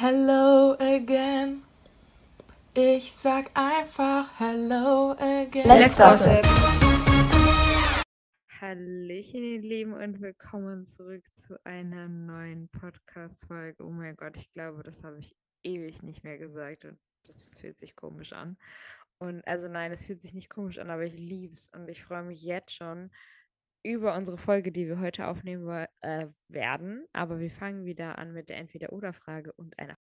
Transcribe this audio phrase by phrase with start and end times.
[0.00, 1.64] Hello again.
[2.72, 5.66] Ich sag einfach Hello again.
[5.66, 6.46] Let's gossip.
[8.60, 13.84] Hallöchen, ihr Lieben, und willkommen zurück zu einer neuen Podcast-Folge.
[13.84, 15.34] Oh mein Gott, ich glaube, das habe ich
[15.64, 16.96] ewig nicht mehr gesagt und
[17.26, 18.56] das fühlt sich komisch an.
[19.18, 22.04] Und also nein, es fühlt sich nicht komisch an, aber ich liebe es und ich
[22.04, 23.10] freue mich jetzt schon
[23.82, 27.06] über unsere Folge, die wir heute aufnehmen äh, werden.
[27.12, 29.96] Aber wir fangen wieder an mit der Entweder-Oder-Frage und einer.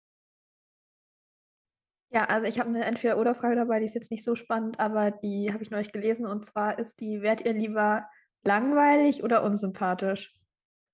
[2.11, 5.53] Ja, also ich habe eine Entweder-Oder-Frage dabei, die ist jetzt nicht so spannend, aber die
[5.53, 8.08] habe ich neulich gelesen und zwar ist die, wärt ihr lieber
[8.44, 10.32] langweilig oder unsympathisch?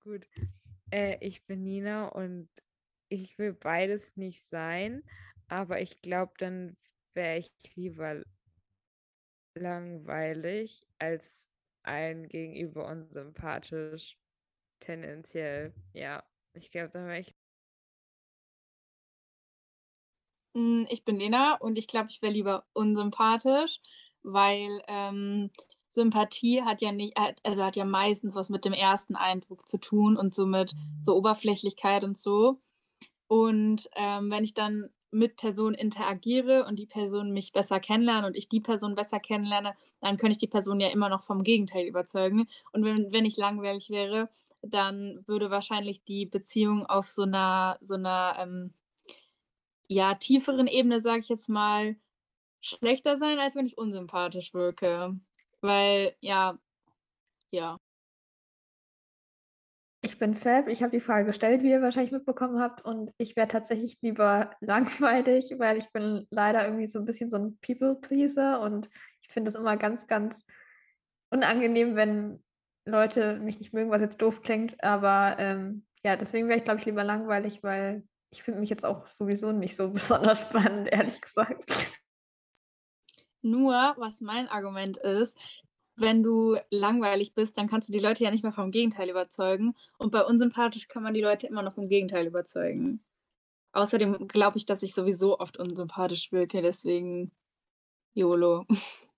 [0.01, 0.27] Gut.
[0.91, 2.49] Äh, ich bin Nina und
[3.09, 5.03] ich will beides nicht sein,
[5.49, 6.79] aber ich glaube, dann
[7.15, 8.23] wäre ich lieber
[9.55, 11.52] langweilig als
[11.85, 14.19] allen gegenüber unsympathisch.
[14.81, 16.25] Tendenziell, ja.
[16.55, 17.35] Ich glaube, dann wäre ich.
[20.55, 23.81] Mm, Ich bin Lena und ich glaube, ich wäre lieber unsympathisch,
[24.23, 25.51] weil ähm,
[25.91, 30.17] Sympathie hat ja nicht, also hat ja meistens was mit dem ersten Eindruck zu tun
[30.17, 32.61] und so mit so Oberflächlichkeit und so.
[33.29, 38.37] Und ähm, wenn ich dann mit Personen interagiere und die Person mich besser kennenlernt und
[38.37, 41.87] ich die Person besser kennenlerne, dann könnte ich die Person ja immer noch vom Gegenteil
[41.87, 42.49] überzeugen.
[42.73, 44.31] Und wenn, wenn ich langweilig wäre,
[44.63, 48.75] dann würde wahrscheinlich die Beziehung auf so einer, so einer ähm,
[49.89, 51.97] ja, tieferen Ebene, sage ich jetzt mal,
[52.61, 55.19] schlechter sein, als wenn ich unsympathisch wirke.
[55.61, 56.59] Weil, ja,
[57.53, 57.79] ja.
[60.05, 62.85] Ich bin Fab, ich habe die Frage gestellt, wie ihr wahrscheinlich mitbekommen habt.
[62.85, 67.39] Und ich wäre tatsächlich lieber langweilig, weil ich bin leider irgendwie so ein bisschen so
[67.39, 68.61] ein People-Pleaser.
[68.61, 68.91] Und
[69.23, 70.45] ich finde es immer ganz, ganz
[71.31, 72.43] unangenehm, wenn
[72.85, 76.81] Leute mich nicht mögen, was jetzt doof klingt, aber ähm, ja, deswegen wäre ich, glaube
[76.81, 81.21] ich, lieber langweilig, weil ich finde mich jetzt auch sowieso nicht so besonders spannend, ehrlich
[81.21, 81.71] gesagt.
[83.41, 85.37] Nur, was mein Argument ist,
[85.97, 89.75] wenn du langweilig bist, dann kannst du die Leute ja nicht mehr vom Gegenteil überzeugen.
[89.99, 93.05] Und bei unsympathisch kann man die Leute immer noch vom Gegenteil überzeugen.
[93.73, 97.33] Außerdem glaube ich, dass ich sowieso oft unsympathisch wirke, deswegen
[98.15, 98.67] YOLO.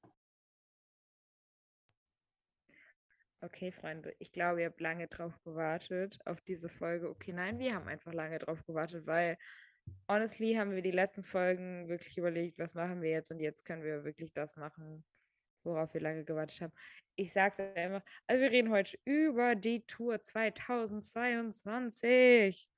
[3.41, 7.11] Okay, Freunde, ich glaube, ihr habt lange drauf gewartet, auf diese Folge.
[7.11, 9.37] Okay, nein, wir haben einfach lange drauf gewartet, weil
[10.09, 13.83] honestly haben wir die letzten Folgen wirklich überlegt, was machen wir jetzt und jetzt können
[13.83, 15.05] wir wirklich das machen,
[15.65, 16.73] worauf wir lange gewartet haben.
[17.17, 22.69] Ich sage einfach, also wir reden heute über die Tour 2022.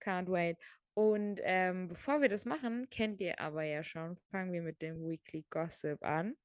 [0.00, 0.58] Can't wait.
[0.94, 5.06] Und ähm, bevor wir das machen, kennt ihr aber ja schon, fangen wir mit dem
[5.06, 6.36] Weekly Gossip an.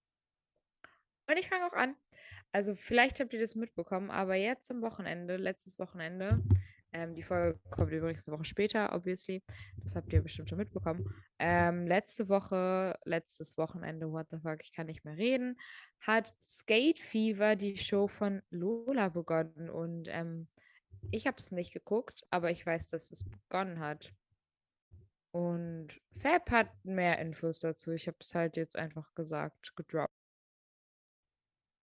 [1.29, 1.95] Und ich fange auch an.
[2.51, 6.43] Also vielleicht habt ihr das mitbekommen, aber jetzt am Wochenende, letztes Wochenende,
[6.93, 9.43] ähm, die Folge kommt übrigens eine Woche später, obviously.
[9.81, 11.05] Das habt ihr bestimmt schon mitbekommen.
[11.39, 15.57] Ähm, letzte Woche, letztes Wochenende, what the fuck, ich kann nicht mehr reden,
[16.01, 19.69] hat Skate Fever die Show von Lola begonnen.
[19.69, 20.47] Und ähm,
[21.11, 24.13] ich habe es nicht geguckt, aber ich weiß, dass es begonnen hat.
[25.31, 25.87] Und
[26.21, 27.91] Fab hat mehr Infos dazu.
[27.91, 30.13] Ich habe es halt jetzt einfach gesagt, gedroppt.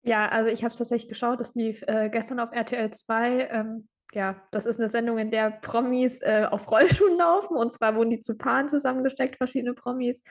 [0.03, 3.49] Ja, also ich habe es tatsächlich geschaut, das lief äh, gestern auf RTL 2.
[3.49, 7.95] Ähm, ja, das ist eine Sendung, in der Promis äh, auf Rollschuhen laufen und zwar
[7.95, 10.25] wurden die zu Paaren zusammengesteckt, verschiedene Promis.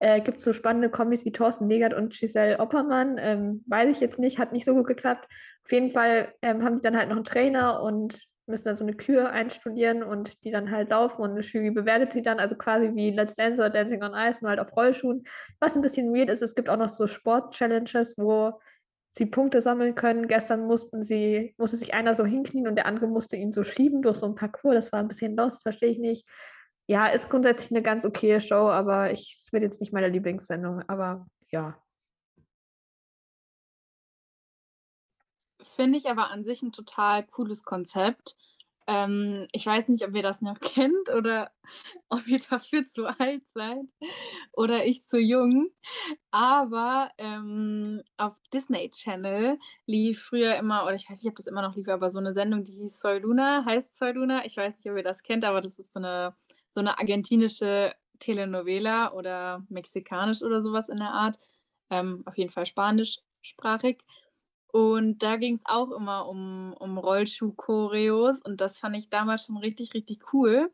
[0.00, 3.16] Äh, Gibt so spannende Kommis wie Thorsten Legert und Giselle Oppermann.
[3.18, 5.28] Ähm, weiß ich jetzt nicht, hat nicht so gut geklappt.
[5.64, 8.84] Auf jeden Fall ähm, haben die dann halt noch einen Trainer und müssen dann so
[8.84, 12.56] eine Kür einstudieren und die dann halt laufen und eine Jury bewertet sie dann, also
[12.56, 15.24] quasi wie Let's Dance oder Dancing on Ice, nur halt auf Rollschuhen.
[15.60, 18.60] Was ein bisschen weird ist, es gibt auch noch so Sport-Challenges, wo
[19.16, 20.26] sie Punkte sammeln können.
[20.26, 24.02] Gestern mussten sie, musste sich einer so hinknien und der andere musste ihn so schieben
[24.02, 24.74] durch so ein Parcours.
[24.74, 26.26] Das war ein bisschen lost, verstehe ich nicht.
[26.86, 30.82] Ja, ist grundsätzlich eine ganz okaye Show, aber ich, es wird jetzt nicht meine Lieblingssendung,
[30.88, 31.80] aber ja.
[35.62, 38.36] Finde ich aber an sich ein total cooles Konzept.
[38.86, 41.50] Ähm, ich weiß nicht, ob ihr das noch kennt oder
[42.10, 43.84] ob ihr dafür zu alt seid
[44.52, 45.70] oder ich zu jung.
[46.30, 51.62] Aber ähm, auf Disney Channel lief früher immer, oder ich weiß nicht, ob das immer
[51.62, 54.44] noch lief, aber so eine Sendung, die hieß Soy Luna, heißt Soy Luna.
[54.44, 56.34] Ich weiß nicht, ob ihr das kennt, aber das ist so eine,
[56.70, 61.38] so eine argentinische Telenovela oder mexikanisch oder sowas in der Art.
[61.90, 64.02] Ähm, auf jeden Fall spanischsprachig.
[64.74, 69.56] Und da ging es auch immer um, um Rollschuh-Choreos und das fand ich damals schon
[69.56, 70.72] richtig, richtig cool.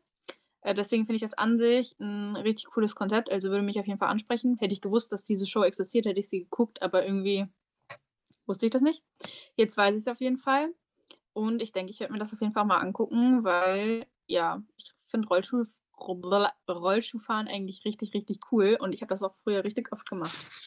[0.61, 3.87] Äh, deswegen finde ich das an sich ein richtig cooles Konzept, also würde mich auf
[3.87, 4.57] jeden Fall ansprechen.
[4.59, 7.47] Hätte ich gewusst, dass diese Show existiert, hätte ich sie geguckt, aber irgendwie
[8.45, 9.03] wusste ich das nicht.
[9.55, 10.73] Jetzt weiß ich es auf jeden Fall.
[11.33, 14.93] Und ich denke, ich werde mir das auf jeden Fall mal angucken, weil ja, ich
[15.07, 15.63] finde Rollschuh,
[15.99, 20.60] Roll- Rollschuhfahren eigentlich richtig, richtig cool und ich habe das auch früher richtig oft gemacht.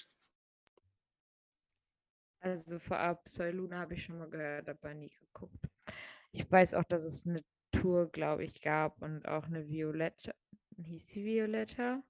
[2.45, 5.67] Also vorab, Soy Luna habe ich schon mal gehört, aber nie geguckt.
[6.31, 7.43] Ich weiß auch, dass es eine
[7.73, 10.35] Tour, glaube ich, gab und auch eine Violetta.
[10.77, 12.03] Hieß sie Violetta?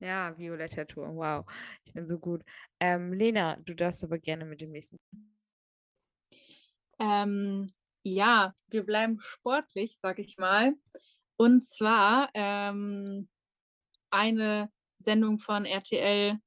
[0.00, 1.14] Ja, Violetta Tour.
[1.14, 1.44] Wow,
[1.84, 2.42] ich bin so gut.
[2.80, 4.98] Ähm, Lena, du darfst aber gerne mit dem nächsten.
[6.98, 7.66] Ähm,
[8.02, 10.72] ja, wir bleiben sportlich, sag ich mal.
[11.36, 13.28] Und zwar ähm,
[14.10, 16.38] eine Sendung von RTL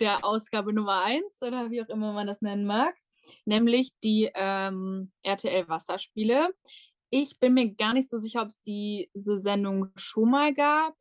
[0.00, 2.94] der Ausgabe Nummer 1 oder wie auch immer man das nennen mag,
[3.44, 6.54] nämlich die ähm, RTL Wasserspiele.
[7.10, 10.94] Ich bin mir gar nicht so sicher, ob es diese Sendung schon mal gab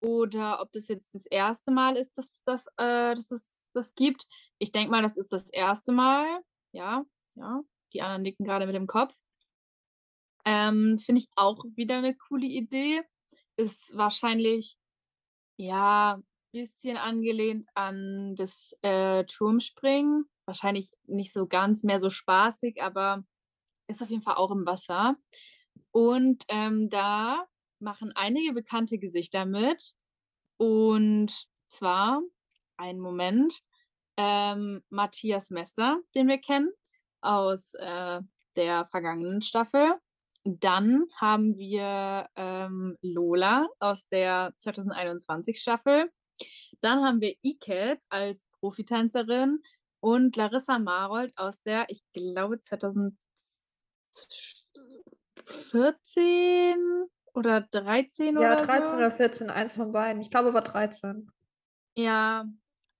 [0.00, 4.26] oder ob das jetzt das erste Mal ist, dass, das, äh, dass es das gibt.
[4.58, 6.42] Ich denke mal, das ist das erste Mal.
[6.72, 7.04] Ja,
[7.34, 7.62] ja.
[7.92, 9.14] Die anderen nicken gerade mit dem Kopf.
[10.44, 13.02] Ähm, Finde ich auch wieder eine coole Idee.
[13.56, 14.76] Ist wahrscheinlich,
[15.56, 16.22] ja,
[16.52, 20.24] bisschen angelehnt an das äh, Turmspringen.
[20.46, 23.24] Wahrscheinlich nicht so ganz mehr so spaßig, aber
[23.86, 25.16] ist auf jeden Fall auch im Wasser.
[25.90, 27.46] Und ähm, da
[27.80, 29.94] machen einige bekannte Gesichter mit.
[30.58, 32.22] Und zwar,
[32.76, 33.60] einen Moment,
[34.16, 36.70] ähm, Matthias Messer, den wir kennen
[37.20, 38.20] aus äh,
[38.56, 39.94] der vergangenen Staffel.
[40.44, 46.10] Dann haben wir ähm, Lola aus der 2021 Staffel.
[46.80, 49.60] Dann haben wir Iket als Profitänzerin
[50.00, 53.16] und Larissa Marold aus der, ich glaube, 2014
[57.34, 58.96] oder 13 Ja, oder 13 so.
[58.96, 60.22] oder 14, eins von beiden.
[60.22, 61.30] Ich glaube aber 13.
[61.96, 62.46] Ja,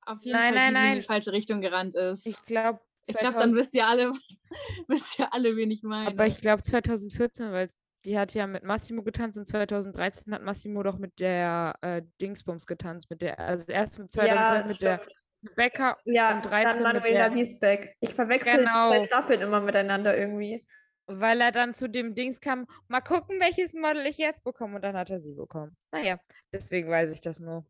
[0.03, 2.27] auf jeden Nein, Fall, nein, die, die in die falsche Richtung gerannt ist.
[2.27, 4.13] Ich glaube, Ich glaube, dann wisst ihr alle,
[4.89, 6.09] wisst ihr alle, wen ich meine.
[6.09, 7.69] aber ich glaube 2014, weil
[8.05, 12.67] die hat ja mit Massimo getanzt und 2013 hat Massimo doch mit der äh, Dingsbums
[12.67, 15.01] getanzt, mit der, also erst mit 2012 mit der
[15.45, 17.97] Rebecca Ja, und dann 13 mit Manuela der, Wiesbeck.
[18.01, 18.89] Ich verwechsel die Genau.
[18.91, 20.67] zwei Staffeln immer miteinander irgendwie.
[21.07, 24.83] weil er dann zu dem Dings kam, mal gucken, welches Model ich jetzt bekomme und
[24.83, 25.77] dann hat er sie bekommen.
[25.93, 26.19] Naja,
[26.53, 27.65] deswegen weiß ich das nur.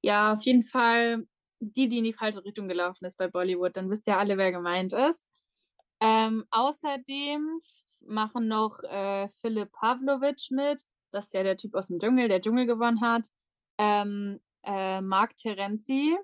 [0.00, 1.26] Ja, auf jeden Fall
[1.60, 3.76] die, die in die falsche Richtung gelaufen ist bei Bollywood.
[3.76, 5.28] Dann wisst ihr alle, wer gemeint ist.
[6.00, 7.60] Ähm, außerdem
[8.06, 10.82] machen noch äh, Philipp Pavlovic mit.
[11.10, 13.28] Das ist ja der Typ aus dem Dschungel, der Dschungel gewonnen hat.
[13.78, 16.16] Ähm, äh, Marc Terenzi,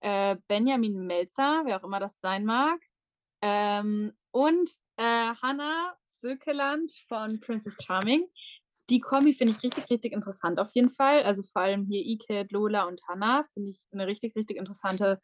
[0.00, 2.80] äh, Benjamin Melzer, wer auch immer das sein mag.
[3.42, 8.26] Ähm, und äh, Hannah Sökeland von Princess Charming.
[8.88, 11.22] Die Kombi finde ich richtig, richtig interessant auf jeden Fall.
[11.24, 15.20] Also vor allem hier Iket, Lola und Hannah finde ich eine richtig, richtig interessante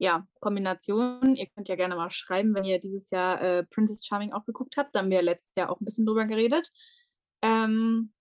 [0.00, 1.36] ja, Kombination.
[1.36, 4.76] Ihr könnt ja gerne mal schreiben, wenn ihr dieses Jahr äh, Princess Charming auch geguckt
[4.78, 4.94] habt.
[4.94, 6.70] Da haben wir letztes Jahr auch ein bisschen drüber geredet.
[7.42, 8.12] Ähm,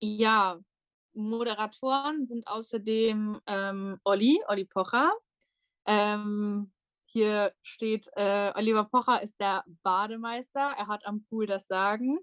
[0.00, 0.60] ja,
[1.14, 5.10] Moderatoren sind außerdem ähm, Olli, Olli Pocher.
[5.86, 6.70] Ähm,
[7.06, 10.74] hier steht, äh, Oliver Pocher ist der Bademeister.
[10.76, 12.18] Er hat am Pool das Sagen.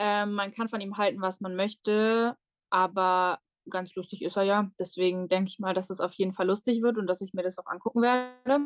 [0.00, 2.36] Ähm, man kann von ihm halten, was man möchte,
[2.68, 3.38] aber
[3.70, 4.70] ganz lustig ist er ja.
[4.78, 7.42] Deswegen denke ich mal, dass es auf jeden Fall lustig wird und dass ich mir
[7.42, 8.60] das auch angucken werde.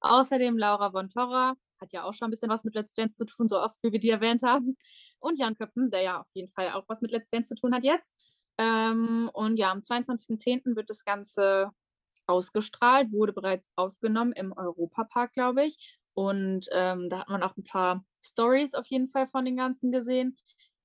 [0.00, 3.24] Außerdem Laura von Torra hat ja auch schon ein bisschen was mit Let's Dance zu
[3.24, 4.76] tun, so oft wie wir die erwähnt haben.
[5.18, 7.74] Und Jan Köppen, der ja auf jeden Fall auch was mit Let's Dance zu tun
[7.74, 8.14] hat jetzt.
[8.58, 10.76] Ähm, und ja, am 22.10.
[10.76, 11.70] wird das Ganze
[12.26, 15.98] ausgestrahlt, wurde bereits aufgenommen im Europapark, glaube ich.
[16.14, 19.92] Und ähm, da hat man auch ein paar Stories auf jeden Fall von den Ganzen
[19.92, 20.36] gesehen.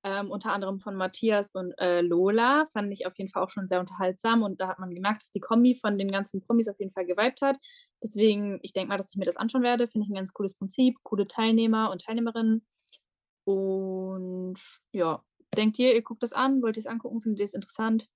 [0.03, 2.65] Ähm, unter anderem von Matthias und äh, Lola.
[2.73, 4.41] Fand ich auf jeden Fall auch schon sehr unterhaltsam.
[4.41, 7.05] Und da hat man gemerkt, dass die Kombi von den ganzen Promis auf jeden Fall
[7.05, 7.57] geweibt hat.
[8.03, 9.87] Deswegen, ich denke mal, dass ich mir das anschauen werde.
[9.87, 10.97] Finde ich ein ganz cooles Prinzip.
[11.03, 12.65] Coole Teilnehmer und Teilnehmerinnen.
[13.43, 14.59] Und
[14.91, 15.23] ja,
[15.55, 16.61] denkt ihr, ihr guckt das an?
[16.61, 17.21] Wollt ihr es angucken?
[17.21, 18.07] Findet ihr es interessant?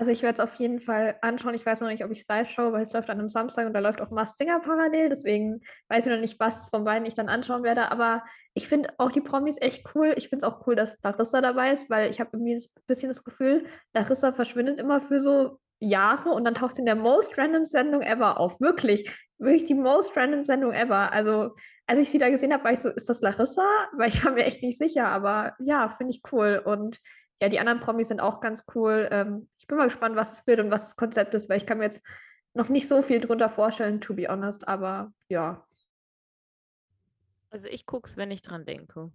[0.00, 1.52] Also ich werde es auf jeden Fall anschauen.
[1.52, 3.66] Ich weiß noch nicht, ob ich es live schaue, weil es läuft an einem Samstag
[3.66, 5.10] und da läuft auch Masked Singer parallel.
[5.10, 7.92] Deswegen weiß ich noch nicht, was von beiden ich dann anschauen werde.
[7.92, 10.14] Aber ich finde auch die Promis echt cool.
[10.16, 13.10] Ich finde es auch cool, dass Larissa dabei ist, weil ich habe irgendwie ein bisschen
[13.10, 17.36] das Gefühl, Larissa verschwindet immer für so Jahre und dann taucht sie in der most
[17.36, 18.58] random Sendung ever auf.
[18.58, 21.12] Wirklich, wirklich die most random Sendung ever.
[21.12, 21.50] Also
[21.86, 23.68] als ich sie da gesehen habe, war ich so, ist das Larissa?
[23.98, 25.08] Weil ich war mir echt nicht sicher.
[25.08, 26.62] Aber ja, finde ich cool.
[26.64, 26.98] Und
[27.42, 29.06] ja, die anderen Promis sind auch ganz cool.
[29.10, 31.78] Ähm, bin mal gespannt, was es wird und was das Konzept ist, weil ich kann
[31.78, 32.02] mir jetzt
[32.54, 35.64] noch nicht so viel drunter vorstellen, to be honest, aber ja.
[37.50, 39.12] Also ich guck's, wenn ich dran denke.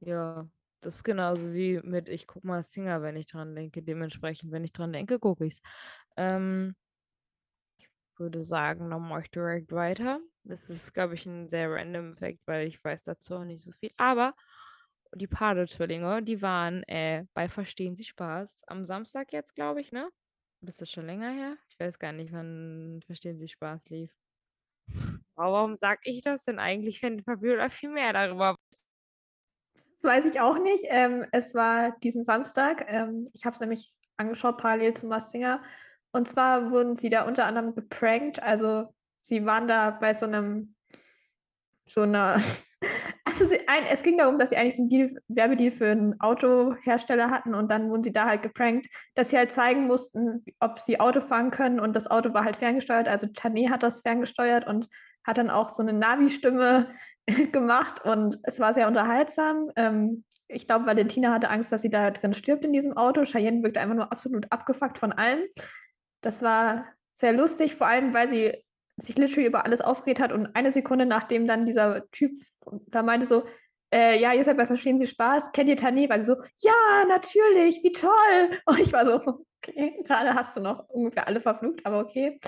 [0.00, 0.48] Ja,
[0.80, 3.82] das ist genauso wie mit ich guck mal Singer, wenn ich dran denke.
[3.82, 5.62] Dementsprechend, wenn ich dran denke, gucke ich's.
[6.16, 6.74] Ähm,
[7.78, 10.20] ich würde sagen, dann mache ich direkt weiter.
[10.44, 13.72] Das ist, glaube ich, ein sehr random Fact, weil ich weiß dazu auch nicht so
[13.72, 13.90] viel.
[13.96, 14.34] Aber
[15.14, 20.08] die Pade-Zwillinge, die waren äh, bei Verstehen Sie Spaß am Samstag jetzt, glaube ich, ne?
[20.62, 21.56] Das ist schon länger her.
[21.68, 24.12] Ich weiß gar nicht, wann Verstehen Sie Spaß lief.
[25.36, 28.86] Aber warum sage ich das denn eigentlich, wenn Fabiola viel mehr darüber weiß?
[30.02, 30.84] Das weiß ich auch nicht.
[30.88, 32.84] Ähm, es war diesen Samstag.
[32.88, 35.62] Ähm, ich habe es nämlich angeschaut, parallel zum Massinger.
[36.12, 38.42] Und zwar wurden sie da unter anderem geprankt.
[38.42, 40.74] Also sie waren da bei so einem,
[41.86, 42.42] so einer,
[43.40, 47.30] also ein, es ging darum, dass sie eigentlich so einen Deal, Werbedeal für einen Autohersteller
[47.30, 51.00] hatten und dann wurden sie da halt geprankt, dass sie halt zeigen mussten, ob sie
[51.00, 53.08] Auto fahren können und das Auto war halt ferngesteuert.
[53.08, 54.88] Also Tané hat das ferngesteuert und
[55.24, 56.88] hat dann auch so eine Navi-Stimme
[57.52, 59.70] gemacht und es war sehr unterhaltsam.
[59.76, 63.24] Ähm, ich glaube, Valentina hatte Angst, dass sie da drin stirbt in diesem Auto.
[63.24, 65.40] Cheyenne wirkte einfach nur absolut abgefuckt von allem.
[66.22, 68.54] Das war sehr lustig, vor allem, weil sie
[68.96, 72.32] sich literally über alles aufgeregt hat und eine Sekunde nachdem dann dieser Typ
[72.88, 73.44] da meinte so,
[73.92, 76.08] äh, ja, ihr seid bei Verstehen Sie Spaß, kennt ihr Tané?
[76.08, 78.58] War sie so, ja, natürlich, wie toll.
[78.66, 82.40] Und ich war so, okay, gerade hast du noch ungefähr alle verflucht, aber okay.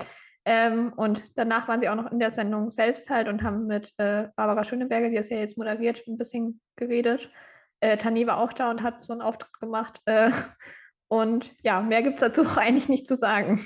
[0.45, 3.93] Ähm, und danach waren sie auch noch in der Sendung selbst halt und haben mit
[3.97, 7.31] äh, Barbara Schöneberger, die das ja jetzt moderiert, ein bisschen geredet.
[7.79, 10.01] Äh, Tani war auch da und hat so einen Auftritt gemacht.
[10.05, 10.31] Äh,
[11.07, 13.65] und ja, mehr gibt es dazu eigentlich nicht zu sagen.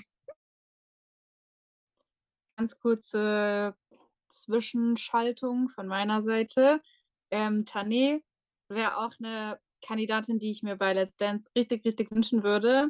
[2.57, 3.75] Ganz kurze
[4.37, 6.81] Zwischenschaltung von meiner Seite.
[7.31, 8.21] Ähm, Tane
[8.69, 12.89] wäre auch eine Kandidatin, die ich mir bei Let's Dance richtig, richtig wünschen würde.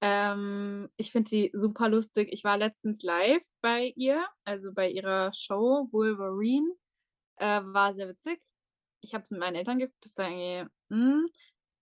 [0.00, 2.28] Ähm, ich finde sie super lustig.
[2.32, 6.70] Ich war letztens live bei ihr, also bei ihrer Show Wolverine.
[7.36, 8.40] Äh, war sehr witzig.
[9.00, 11.28] Ich habe es mit meinen Eltern geguckt, das war irgendwie, mh, hm,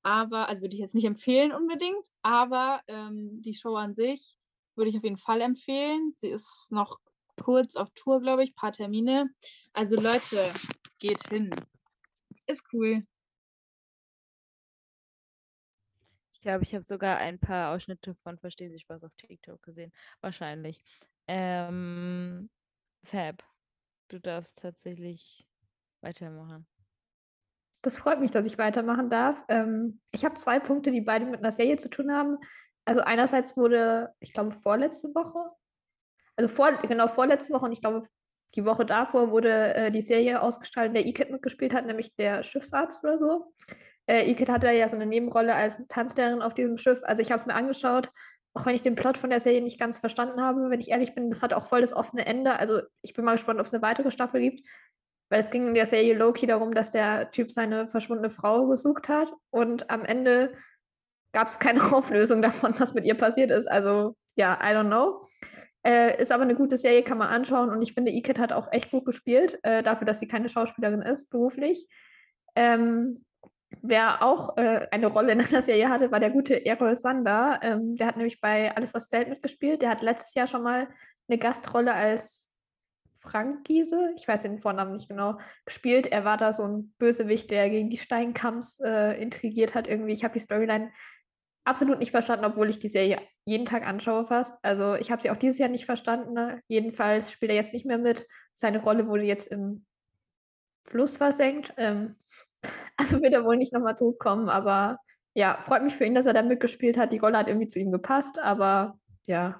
[0.02, 4.36] aber, also würde ich jetzt nicht empfehlen unbedingt, aber ähm, die Show an sich
[4.76, 6.14] würde ich auf jeden Fall empfehlen.
[6.16, 6.98] Sie ist noch
[7.42, 9.28] kurz auf Tour, glaube ich, paar Termine.
[9.72, 10.52] Also Leute,
[10.98, 11.50] geht hin.
[12.46, 13.04] Ist cool.
[16.32, 19.92] Ich glaube, ich habe sogar ein paar Ausschnitte von Verstehen Sie Spaß auf TikTok gesehen.
[20.20, 20.84] Wahrscheinlich.
[21.26, 22.50] Ähm,
[23.04, 23.42] Fab,
[24.08, 25.46] du darfst tatsächlich
[26.00, 26.66] weitermachen.
[27.82, 29.42] Das freut mich, dass ich weitermachen darf.
[29.48, 32.38] Ähm, ich habe zwei Punkte, die beide mit einer Serie zu tun haben.
[32.84, 35.50] Also einerseits wurde, ich glaube, vorletzte Woche
[36.42, 38.08] also vor, genau vorletzte Woche und ich glaube,
[38.54, 42.42] die Woche davor wurde äh, die Serie ausgestrahlt, in der E-Kid mitgespielt hat, nämlich der
[42.42, 43.52] Schiffsarzt oder so.
[44.06, 47.00] Äh, E-Kid hatte ja so eine Nebenrolle als Tanzlehrerin auf diesem Schiff.
[47.04, 48.10] Also ich habe es mir angeschaut,
[48.54, 51.14] auch wenn ich den Plot von der Serie nicht ganz verstanden habe, wenn ich ehrlich
[51.14, 52.58] bin, das hat auch voll das offene Ende.
[52.58, 54.68] Also ich bin mal gespannt, ob es eine weitere Staffel gibt,
[55.30, 59.08] weil es ging in der Serie Loki darum, dass der Typ seine verschwundene Frau gesucht
[59.08, 60.52] hat und am Ende
[61.32, 63.66] gab es keine Auflösung davon, was mit ihr passiert ist.
[63.66, 65.28] Also ja, I don't know.
[65.84, 67.70] Äh, ist aber eine gute Serie, kann man anschauen.
[67.70, 71.02] Und ich finde, Iket hat auch echt gut gespielt, äh, dafür, dass sie keine Schauspielerin
[71.02, 71.88] ist, beruflich.
[72.54, 73.24] Ähm,
[73.80, 77.58] wer auch äh, eine Rolle in einer Serie hatte, war der gute Errol Sander.
[77.62, 79.82] Ähm, der hat nämlich bei Alles, was zählt mitgespielt.
[79.82, 80.88] Der hat letztes Jahr schon mal
[81.28, 82.52] eine Gastrolle als
[83.22, 86.08] Frank Giese, ich weiß den Vornamen nicht genau, gespielt.
[86.08, 90.12] Er war da so ein Bösewicht, der gegen die Steinkamps äh, intrigiert hat irgendwie.
[90.12, 90.90] Ich habe die Storyline
[91.64, 94.58] absolut nicht verstanden, obwohl ich die Serie jeden Tag anschaue fast.
[94.64, 96.32] Also ich habe sie auch dieses Jahr nicht verstanden.
[96.32, 96.62] Ne?
[96.68, 98.26] Jedenfalls spielt er jetzt nicht mehr mit.
[98.54, 99.84] Seine Rolle wurde jetzt im
[100.84, 101.72] Fluss versenkt.
[101.76, 102.16] Ähm,
[102.96, 104.98] also wird er wohl nicht nochmal zurückkommen, aber
[105.34, 107.12] ja, freut mich für ihn, dass er da mitgespielt hat.
[107.12, 109.58] Die Rolle hat irgendwie zu ihm gepasst, aber ja.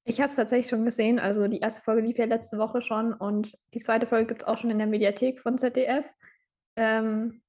[0.04, 1.20] Ich habe es tatsächlich schon gesehen.
[1.20, 4.48] Also die erste Folge lief ja letzte Woche schon und die zweite Folge gibt es
[4.48, 6.06] auch schon in der Mediathek von ZDF.
[6.76, 7.42] Ähm,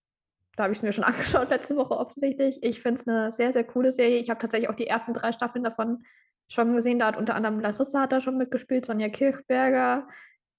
[0.56, 2.62] da habe ich es mir schon angeschaut letzte Woche offensichtlich.
[2.62, 4.18] Ich finde es eine sehr, sehr coole Serie.
[4.18, 6.04] Ich habe tatsächlich auch die ersten drei Staffeln davon
[6.48, 6.98] schon gesehen.
[6.98, 10.06] Da hat unter anderem Larissa hat da schon mitgespielt, Sonja Kirchberger,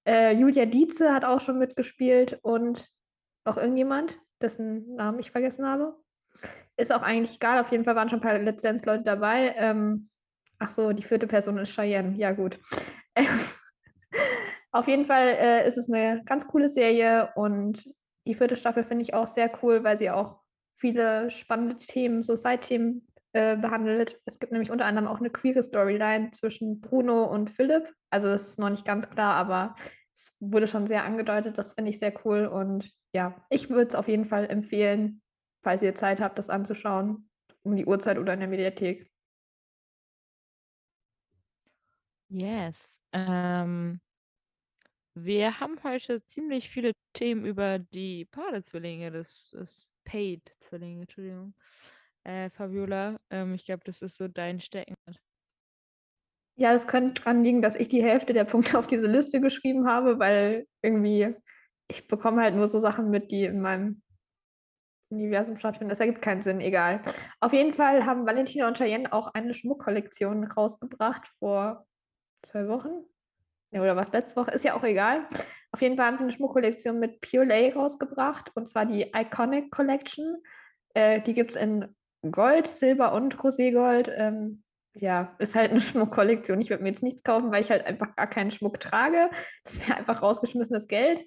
[0.05, 2.89] äh, Julia Dietze hat auch schon mitgespielt und
[3.45, 5.95] auch irgendjemand, dessen Namen ich vergessen habe.
[6.77, 7.59] Ist auch eigentlich egal.
[7.59, 9.53] Auf jeden Fall waren schon ein paar Let's Dance-Leute dabei.
[9.57, 10.09] Ähm,
[10.59, 12.15] ach so, die vierte Person ist Cheyenne.
[12.17, 12.59] Ja, gut.
[14.71, 17.85] Auf jeden Fall äh, ist es eine ganz coole Serie und
[18.25, 20.39] die vierte Staffel finde ich auch sehr cool, weil sie auch
[20.77, 24.19] viele spannende Themen, so Side-Themen äh, behandelt.
[24.25, 27.91] Es gibt nämlich unter anderem auch eine queere Storyline zwischen Bruno und Philipp.
[28.09, 29.75] Also das ist noch nicht ganz klar, aber
[30.15, 31.57] es wurde schon sehr angedeutet.
[31.57, 35.22] Das finde ich sehr cool und ja, ich würde es auf jeden Fall empfehlen,
[35.63, 37.29] falls ihr Zeit habt, das anzuschauen,
[37.63, 39.09] um die Uhrzeit oder in der Mediathek.
[42.29, 42.99] Yes.
[43.11, 44.01] Ähm,
[45.15, 51.53] wir haben heute ziemlich viele Themen über die Pade-Zwillinge, das ist Paid-Zwillinge, Entschuldigung.
[52.23, 55.19] Äh, Fabiola, ähm, ich glaube, das ist so dein Steckenpferd.
[56.55, 59.87] Ja, es könnte daran liegen, dass ich die Hälfte der Punkte auf diese Liste geschrieben
[59.87, 61.35] habe, weil irgendwie
[61.87, 64.01] ich bekomme halt nur so Sachen mit, die in meinem
[65.13, 65.89] Universum stattfinden.
[65.89, 67.01] Das ergibt keinen Sinn, egal.
[67.39, 71.85] Auf jeden Fall haben Valentina und Cheyenne auch eine Schmuckkollektion rausgebracht vor
[72.43, 73.05] zwei Wochen.
[73.71, 75.27] Ja, oder was letzte Woche, ist ja auch egal.
[75.71, 79.71] Auf jeden Fall haben sie eine Schmuckkollektion mit Pure Lay rausgebracht und zwar die Iconic
[79.71, 80.37] Collection.
[80.93, 81.95] Äh, die gibt es in
[82.29, 84.11] Gold, Silber und Roségold.
[84.15, 84.63] Ähm,
[84.95, 86.61] ja, ist halt eine Schmuckkollektion.
[86.61, 89.29] Ich würde mir jetzt nichts kaufen, weil ich halt einfach gar keinen Schmuck trage.
[89.63, 91.25] Das wäre einfach rausgeschmissenes Geld.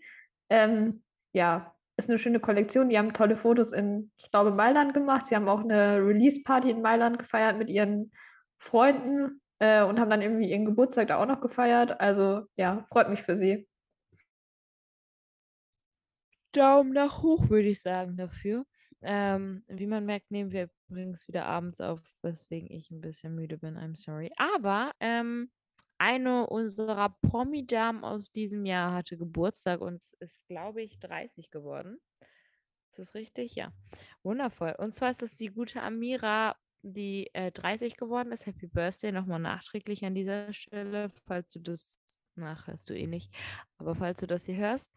[0.48, 1.02] Ähm,
[1.32, 2.88] ja, ist eine schöne Kollektion.
[2.88, 5.26] Die haben tolle Fotos in, ich glaube, Mailand gemacht.
[5.26, 8.12] Sie haben auch eine Release-Party in Mailand gefeiert mit ihren
[8.58, 12.00] Freunden äh, und haben dann irgendwie ihren Geburtstag da auch noch gefeiert.
[12.00, 13.66] Also ja, freut mich für sie.
[16.52, 18.64] Daumen nach hoch, würde ich sagen, dafür.
[19.02, 23.58] Ähm, wie man merkt, nehmen wir übrigens wieder abends auf, weswegen ich ein bisschen müde
[23.58, 23.76] bin.
[23.76, 24.30] I'm sorry.
[24.36, 25.50] Aber ähm,
[25.98, 31.98] eine unserer Promi-Damen aus diesem Jahr hatte Geburtstag und ist, glaube ich, 30 geworden.
[32.90, 33.54] Ist das richtig?
[33.54, 33.72] Ja.
[34.22, 34.74] Wundervoll.
[34.78, 36.56] Und zwar ist das die gute Amira
[36.86, 38.46] die äh, 30 geworden ist.
[38.46, 41.98] Happy Birthday nochmal nachträglich an dieser Stelle, falls du das,
[42.36, 43.34] nach hörst du eh nicht,
[43.78, 44.92] aber falls du das hier hörst.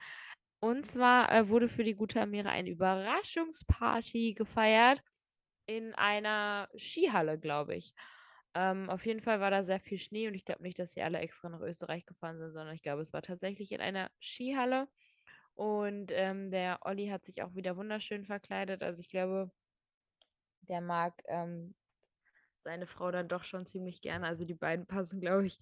[0.60, 5.02] Und zwar äh, wurde für die gute Amira eine Überraschungsparty gefeiert
[5.66, 7.94] in einer Skihalle, glaube ich.
[8.56, 11.02] Ähm, auf jeden Fall war da sehr viel Schnee und ich glaube nicht, dass sie
[11.02, 14.88] alle extra nach Österreich gefahren sind, sondern ich glaube, es war tatsächlich in einer Skihalle.
[15.56, 18.82] Und ähm, der Olli hat sich auch wieder wunderschön verkleidet.
[18.84, 19.52] Also ich glaube,
[20.62, 21.76] der mag ähm,
[22.56, 24.28] seine Frau dann doch schon ziemlich gerne.
[24.28, 25.60] Also die beiden passen, glaube ich,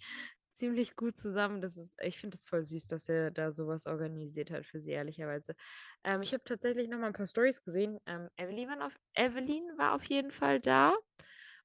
[0.54, 1.62] ziemlich gut zusammen.
[1.62, 4.91] Das ist, ich finde es voll süß, dass er da sowas organisiert hat für sie,
[4.91, 5.56] ehrlicherweise.
[6.04, 8.00] Ähm, ich habe tatsächlich noch mal ein paar Stories gesehen.
[8.08, 10.95] Ähm, Evelyn, war auf, Evelyn war auf jeden Fall da.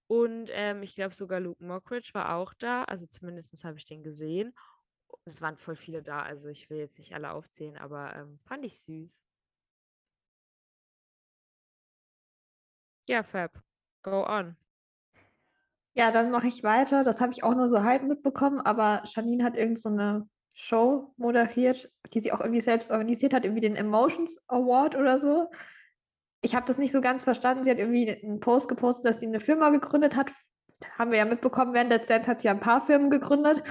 [0.07, 2.85] Und ähm, ich glaube sogar Luke Mockridge war auch da.
[2.85, 4.55] Also zumindest habe ich den gesehen.
[5.25, 6.23] Es waren voll viele da.
[6.23, 9.25] Also ich will jetzt nicht alle aufzählen, aber ähm, fand ich süß.
[13.07, 13.63] Ja, Fab.
[14.03, 14.57] Go on.
[15.95, 17.05] Ja, dann mache ich weiter.
[17.05, 21.13] Das habe ich auch nur so halb mitbekommen, aber Janine hat irgend so eine Show
[21.17, 25.51] moderiert, die sie auch irgendwie selbst organisiert hat, irgendwie den Emotions Award oder so.
[26.43, 27.65] Ich habe das nicht so ganz verstanden.
[27.65, 30.31] Sie hat irgendwie einen Post gepostet, dass sie eine Firma gegründet hat.
[30.99, 33.63] Haben wir ja mitbekommen, während der Zeit hat sie ja ein paar Firmen gegründet.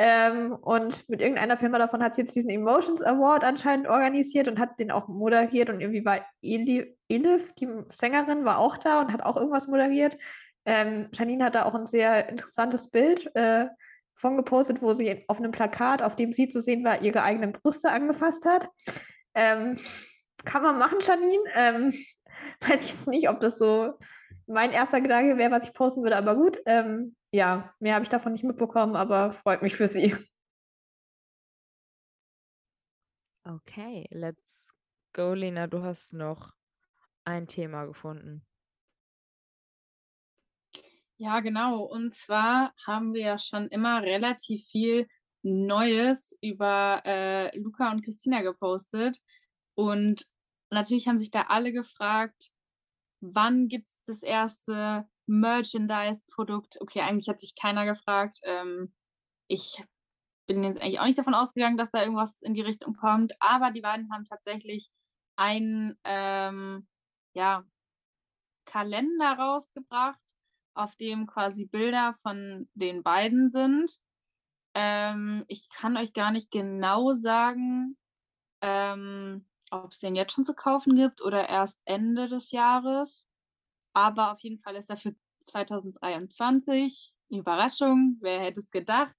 [0.00, 4.60] Ähm, und mit irgendeiner Firma davon hat sie jetzt diesen Emotions Award anscheinend organisiert und
[4.60, 5.70] hat den auch moderiert.
[5.70, 10.16] Und irgendwie war Eli, Elif, die Sängerin, war auch da und hat auch irgendwas moderiert.
[10.64, 13.66] Ähm, Janine hat da auch ein sehr interessantes Bild äh,
[14.14, 17.52] von gepostet, wo sie auf einem Plakat, auf dem sie zu sehen war, ihre eigenen
[17.52, 18.68] Brüste angefasst hat.
[19.34, 19.76] Ähm,
[20.44, 21.42] kann man machen, Janine.
[21.56, 21.94] Ähm,
[22.60, 23.98] weiß ich jetzt nicht, ob das so
[24.46, 26.58] mein erster Gedanke wäre, was ich posten würde, aber gut.
[26.66, 30.16] Ähm, ja, mehr habe ich davon nicht mitbekommen, aber freut mich für sie.
[33.44, 34.74] Okay, let's
[35.12, 35.66] go, Lena.
[35.66, 36.52] Du hast noch
[37.24, 38.44] ein Thema gefunden.
[41.18, 41.82] Ja, genau.
[41.82, 45.08] Und zwar haben wir ja schon immer relativ viel
[45.42, 49.18] Neues über äh, Luca und Christina gepostet.
[49.74, 50.24] Und
[50.70, 52.50] natürlich haben sich da alle gefragt,
[53.20, 56.80] wann gibt es das erste Merchandise-Produkt?
[56.80, 58.38] Okay, eigentlich hat sich keiner gefragt.
[58.44, 58.94] Ähm,
[59.48, 59.82] ich
[60.46, 63.34] bin jetzt eigentlich auch nicht davon ausgegangen, dass da irgendwas in die Richtung kommt.
[63.40, 64.90] Aber die beiden haben tatsächlich
[65.36, 66.88] einen ähm,
[67.34, 67.64] ja,
[68.64, 70.22] Kalender rausgebracht
[70.74, 73.98] auf dem quasi Bilder von den beiden sind.
[74.74, 77.96] Ähm, ich kann euch gar nicht genau sagen,
[78.60, 83.26] ähm, ob es den jetzt schon zu kaufen gibt oder erst Ende des Jahres.
[83.92, 87.12] Aber auf jeden Fall ist er für 2023.
[87.30, 89.16] Überraschung, wer hätte es gedacht?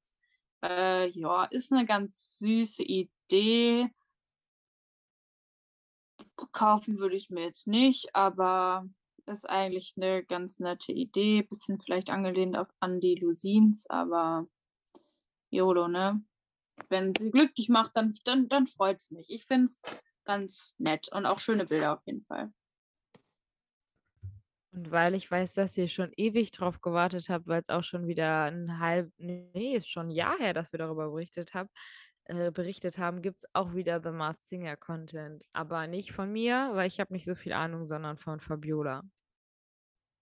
[0.63, 3.89] Äh, ja, ist eine ganz süße Idee.
[6.51, 8.87] Kaufen würde ich mir jetzt nicht, aber
[9.25, 11.43] ist eigentlich eine ganz nette Idee.
[11.43, 14.47] Bisschen vielleicht angelehnt auf, an die Lusins, aber
[15.51, 16.23] YOLO, ne?
[16.89, 19.29] Wenn sie glücklich macht, dann, dann, dann freut es mich.
[19.29, 19.81] Ich finde es
[20.29, 22.51] ganz nett und auch schöne Bilder auf jeden Fall.
[24.71, 28.05] Und weil ich weiß, dass ihr schon ewig drauf gewartet habt, weil es auch schon
[28.05, 31.69] wieder ein halb, nee, ist schon ein Jahr her, dass wir darüber berichtet haben,
[32.25, 35.43] äh, berichtet haben, gibt es auch wieder The Masked Singer Content.
[35.51, 39.01] Aber nicht von mir, weil ich habe nicht so viel Ahnung, sondern von Fabiola.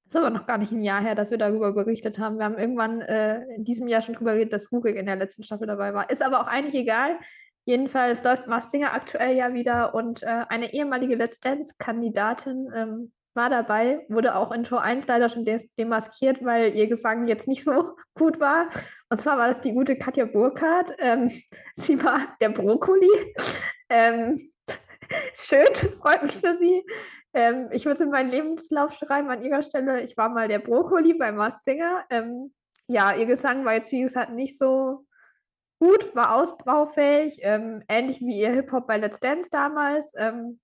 [0.07, 2.37] Ist aber noch gar nicht ein Jahr her, dass wir darüber berichtet haben.
[2.37, 5.43] Wir haben irgendwann äh, in diesem Jahr schon darüber geredet, dass Google in der letzten
[5.43, 6.09] Staffel dabei war.
[6.09, 7.19] Ist aber auch eigentlich egal.
[7.67, 13.49] Jedenfalls läuft Masked Singer aktuell ja wieder und äh, eine ehemalige Let's Dance-Kandidatin ähm, war
[13.49, 17.65] dabei, wurde auch in Show 1 leider schon des demaskiert, weil ihr Gesang jetzt nicht
[17.65, 18.69] so gut war.
[19.09, 20.95] Und zwar war das die gute Katja Burkhardt.
[20.99, 21.29] Ähm,
[21.75, 23.09] sie war der Brokkoli.
[23.89, 24.51] Ähm,
[25.33, 26.83] schön, freut mich für sie.
[27.33, 30.01] Ähm, ich würde in meinen Lebenslauf schreiben an ihrer Stelle.
[30.01, 32.03] Ich war mal der Brokkoli bei Mars Singer.
[32.09, 32.53] Ähm,
[32.87, 35.06] ja, ihr Gesang war jetzt, wie gesagt, nicht so
[35.79, 40.13] gut, war ausbaufähig, ähm, ähnlich wie ihr Hip-Hop bei Let's Dance damals.
[40.17, 40.59] Ähm,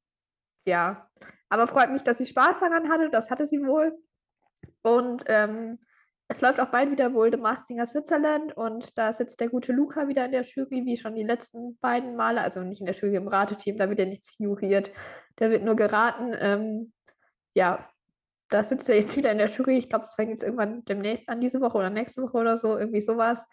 [0.66, 1.10] ja,
[1.50, 3.10] aber freut mich, dass sie Spaß daran hatte.
[3.10, 3.98] Das hatte sie wohl.
[4.82, 5.80] Und ähm,
[6.28, 9.72] es läuft auch bald wieder wohl The Masked Singer Switzerland und da sitzt der gute
[9.72, 12.42] Luca wieder in der Jury, wie schon die letzten beiden Male.
[12.42, 14.92] Also nicht in der Jury, im Rateteam, da wird er nichts juriert.
[15.40, 16.34] Der wird nur geraten.
[16.40, 16.94] Ähm,
[17.54, 17.88] ja,
[18.50, 19.78] da sitzt er jetzt wieder in der Jury.
[19.78, 22.78] Ich glaube, das fängt jetzt irgendwann demnächst an, diese Woche oder nächste Woche oder so,
[22.78, 23.48] irgendwie sowas.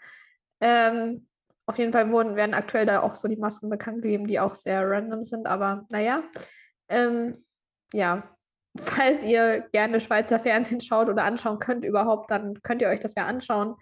[0.61, 1.29] Ähm,
[1.71, 4.55] auf jeden Fall wurden, werden aktuell da auch so die Masken bekannt gegeben, die auch
[4.57, 6.23] sehr random sind, aber naja.
[6.89, 7.45] Ähm,
[7.95, 8.37] ja,
[8.79, 13.15] falls ihr gerne Schweizer Fernsehen schaut oder anschauen könnt überhaupt, dann könnt ihr euch das
[13.15, 13.77] ja anschauen.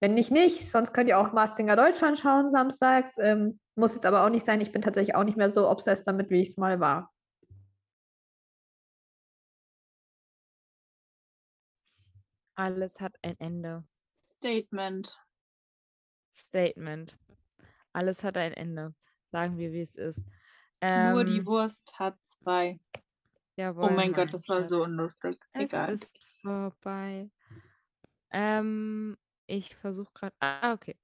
[0.00, 0.70] Wenn nicht, nicht.
[0.70, 3.18] Sonst könnt ihr auch Mastinger Deutschland schauen samstags.
[3.18, 4.60] Ähm, muss jetzt aber auch nicht sein.
[4.60, 7.12] Ich bin tatsächlich auch nicht mehr so obsessed damit, wie ich es mal war.
[12.54, 13.84] Alles hat ein Ende.
[14.24, 15.18] Statement.
[16.32, 17.16] Statement.
[17.92, 18.94] Alles hat ein Ende.
[19.32, 20.26] Sagen wir, wie es ist.
[20.94, 22.80] Nur die Ähm, Wurst hat zwei.
[23.56, 25.38] jawohl, Oh mein Gott, das war so unlustig.
[25.52, 25.88] Es Egal.
[25.88, 27.30] ist vorbei.
[28.30, 30.34] Ähm, ich versuche gerade.
[30.40, 30.96] Ah, okay.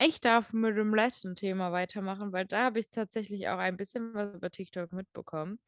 [0.00, 4.14] Ich darf mit dem letzten Thema weitermachen, weil da habe ich tatsächlich auch ein bisschen
[4.14, 5.60] was über TikTok mitbekommen.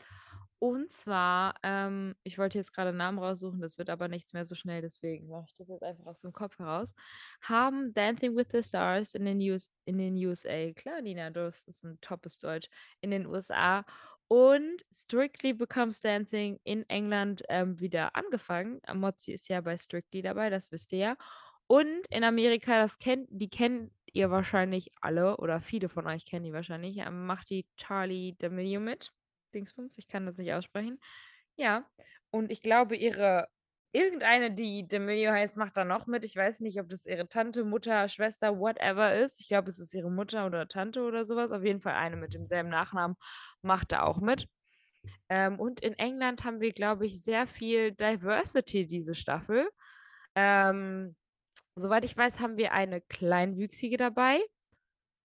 [0.62, 4.44] Und zwar, ähm, ich wollte jetzt gerade einen Namen raussuchen, das wird aber nichts mehr
[4.44, 6.94] so schnell, deswegen mache ich das jetzt einfach aus dem Kopf heraus.
[7.40, 11.82] Haben Dancing with the Stars in den, US, in den USA, klar, Nina, das ist
[11.84, 12.68] ein toppes Deutsch,
[13.00, 13.86] in den USA
[14.28, 18.80] und Strictly Becomes Dancing in England ähm, wieder angefangen.
[18.92, 21.16] Mozzi ist ja bei Strictly dabei, das wisst ihr ja.
[21.68, 26.44] Und in Amerika, das kennt, die kennt ihr wahrscheinlich alle oder viele von euch kennen
[26.44, 29.12] die wahrscheinlich, ähm, macht die Charlie D'Amelio mit.
[29.50, 31.00] Dingsbums, ich kann das nicht aussprechen.
[31.56, 31.88] Ja,
[32.30, 33.48] und ich glaube, ihre
[33.92, 36.24] irgendeine, die D'Amelio heißt, macht da noch mit.
[36.24, 39.40] Ich weiß nicht, ob das ihre Tante, Mutter, Schwester, whatever ist.
[39.40, 41.52] Ich glaube, es ist ihre Mutter oder Tante oder sowas.
[41.52, 43.16] Auf jeden Fall eine mit demselben Nachnamen
[43.62, 44.48] macht da auch mit.
[45.28, 49.68] Ähm, und in England haben wir, glaube ich, sehr viel Diversity diese Staffel.
[50.34, 51.16] Ähm,
[51.74, 54.40] soweit ich weiß, haben wir eine Kleinwüchsige dabei.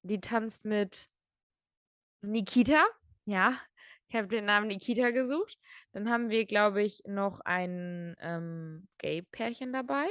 [0.04, 1.10] Die tanzt mit
[2.22, 2.84] Nikita.
[3.26, 3.60] Ja,
[4.16, 5.58] ich habe den Namen Nikita gesucht.
[5.92, 10.08] Dann haben wir, glaube ich, noch ein ähm, Gay-Pärchen dabei.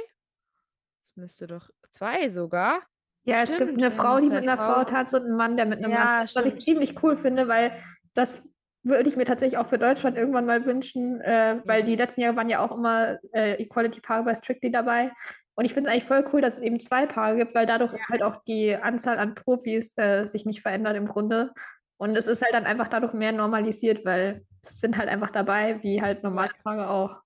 [0.99, 2.83] Das müsste doch zwei sogar.
[3.23, 5.65] Ja, es gibt Stimmt, eine Frau, die mit einer Frau tanzt und einen Mann, der
[5.65, 7.25] mit einem Mann Ja, tanzt, was ich stimmt, ziemlich stimmt, cool stimmt.
[7.25, 7.81] finde, weil
[8.13, 8.43] das
[8.83, 12.35] würde ich mir tatsächlich auch für Deutschland irgendwann mal wünschen, äh, weil die letzten Jahre
[12.35, 15.11] waren ja auch immer äh, Equality-Paare bei Strictly dabei.
[15.55, 17.93] Und ich finde es eigentlich voll cool, dass es eben zwei Paare gibt, weil dadurch
[18.07, 21.51] halt auch die Anzahl an Profis äh, sich nicht verändert im Grunde.
[21.97, 25.81] Und es ist halt dann einfach dadurch mehr normalisiert, weil es sind halt einfach dabei,
[25.83, 27.21] wie halt normale Paare auch.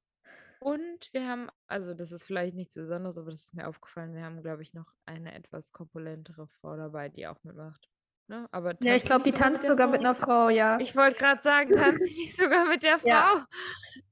[0.60, 4.24] Und wir haben, also das ist vielleicht nichts Besonderes, aber das ist mir aufgefallen, wir
[4.24, 7.90] haben, glaube ich, noch eine etwas korpulentere Frau dabei, die auch mitmacht.
[8.28, 8.48] Ne?
[8.52, 10.10] Aber Ja, ich glaube, die tanzt sogar mit Frau?
[10.10, 10.80] einer Frau, ja.
[10.80, 13.08] Ich wollte gerade sagen, tanzt sie nicht sogar mit der Frau?
[13.08, 13.48] Ja.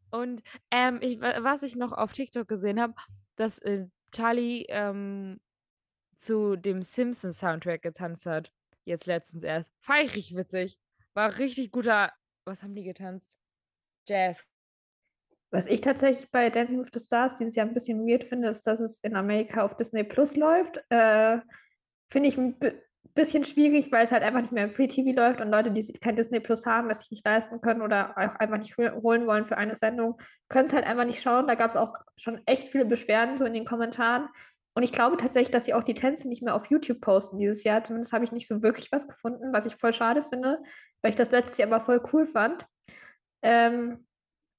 [0.10, 0.42] Und
[0.72, 2.94] ähm, ich, wa- was ich noch auf TikTok gesehen habe,
[3.36, 5.40] dass äh, Charlie ähm,
[6.16, 8.52] zu dem Simpsons-Soundtrack getanzt hat.
[8.88, 9.70] Jetzt letztens erst.
[9.82, 10.80] Fand witzig.
[11.14, 12.14] War richtig guter.
[12.46, 13.38] Was haben die getanzt?
[14.08, 14.46] Jazz.
[15.52, 18.66] Was ich tatsächlich bei Dancing with the Stars dieses Jahr ein bisschen weird finde, ist,
[18.66, 20.78] dass es in Amerika auf Disney Plus läuft.
[20.90, 21.40] Äh,
[22.10, 22.80] finde ich ein bi-
[23.14, 25.86] bisschen schwierig, weil es halt einfach nicht mehr im Free TV läuft und Leute, die
[26.00, 29.48] kein Disney Plus haben, es sich nicht leisten können oder auch einfach nicht holen wollen
[29.48, 31.46] für eine Sendung, können es halt einfach nicht schauen.
[31.48, 34.30] Da gab es auch schon echt viele Beschwerden so in den Kommentaren.
[34.78, 37.64] Und ich glaube tatsächlich, dass sie auch die Tänze nicht mehr auf YouTube posten dieses
[37.64, 37.84] Jahr.
[37.84, 40.62] Zumindest habe ich nicht so wirklich was gefunden, was ich voll schade finde,
[41.02, 42.64] weil ich das letztes Jahr aber voll cool fand.
[43.42, 44.06] Ähm,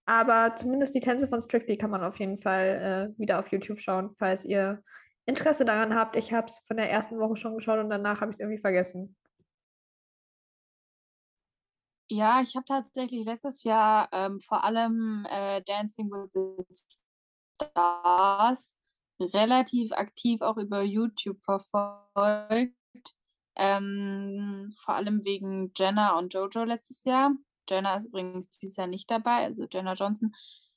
[0.06, 3.78] aber zumindest die Tänze von Strictly kann man auf jeden Fall äh, wieder auf YouTube
[3.78, 4.82] schauen, falls ihr
[5.24, 6.16] Interesse daran habt.
[6.16, 8.60] Ich habe es von der ersten Woche schon geschaut und danach habe ich es irgendwie
[8.60, 9.14] vergessen.
[12.10, 17.06] Ja, ich habe tatsächlich letztes Jahr ähm, vor allem äh, Dancing with the
[17.62, 18.77] Stars
[19.20, 22.74] relativ aktiv auch über YouTube verfolgt.
[23.56, 27.32] Ähm, vor allem wegen Jenna und Jojo letztes Jahr.
[27.68, 30.32] Jenna ist übrigens dieses Jahr nicht dabei, also Jenna Johnson.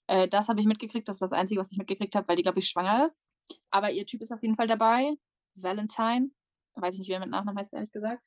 [0.08, 2.44] Äh, das habe ich mitgekriegt, das ist das Einzige, was ich mitgekriegt habe, weil die,
[2.44, 3.24] glaube ich, schwanger ist.
[3.70, 5.14] Aber ihr Typ ist auf jeden Fall dabei.
[5.56, 6.32] Valentine.
[6.76, 8.24] Weiß ich nicht, wie er mit Nachnamen heißt, ehrlich gesagt.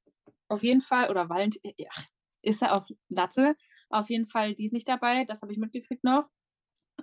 [0.49, 1.91] Auf jeden Fall, oder Valentin, ja,
[2.43, 3.57] ist er auch Latte.
[3.89, 5.25] Auf jeden Fall, die ist nicht dabei.
[5.25, 6.29] Das habe ich mitgekriegt noch.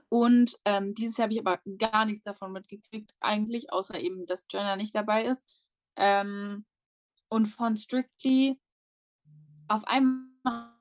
[0.10, 4.46] Und ähm, dieses Jahr habe ich aber gar nichts davon mitgekriegt, eigentlich, außer eben, dass
[4.52, 5.66] Jenna nicht dabei ist.
[5.96, 6.66] Ähm,
[7.30, 8.60] und von Strictly
[9.68, 10.72] auf einmal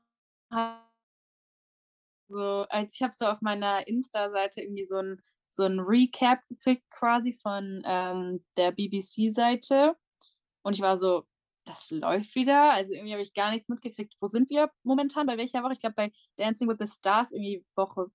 [2.29, 6.88] so, als ich habe so auf meiner Insta-Seite irgendwie so ein, so ein Recap gekriegt,
[6.90, 9.96] quasi von ähm, der BBC-Seite.
[10.62, 11.25] Und ich war so,
[11.64, 12.73] das läuft wieder.
[12.73, 14.14] Also irgendwie habe ich gar nichts mitgekriegt.
[14.20, 15.27] Wo sind wir momentan?
[15.27, 15.75] Bei welcher Woche?
[15.75, 18.11] Ich glaube bei Dancing with the Stars irgendwie Woche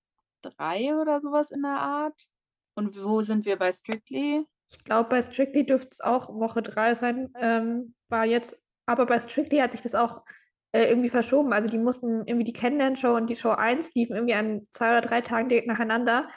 [0.51, 2.27] drei oder sowas in der Art.
[2.75, 4.45] Und wo sind wir bei Strictly?
[4.69, 7.31] Ich glaube, bei Strictly dürfte es auch Woche drei sein.
[7.39, 10.23] Ähm, war jetzt, aber bei Strictly hat sich das auch
[10.71, 11.53] äh, irgendwie verschoben.
[11.53, 15.01] Also die mussten irgendwie die Kennenlern-Show und die Show 1 liefen irgendwie an zwei oder
[15.01, 16.27] drei Tagen direkt nacheinander,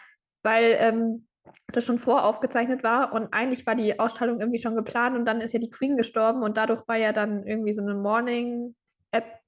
[0.43, 1.27] weil ähm,
[1.73, 5.53] das schon voraufgezeichnet war und eigentlich war die Ausstrahlung irgendwie schon geplant und dann ist
[5.53, 9.41] ja die Queen gestorben und dadurch war ja dann irgendwie so eine Morning-App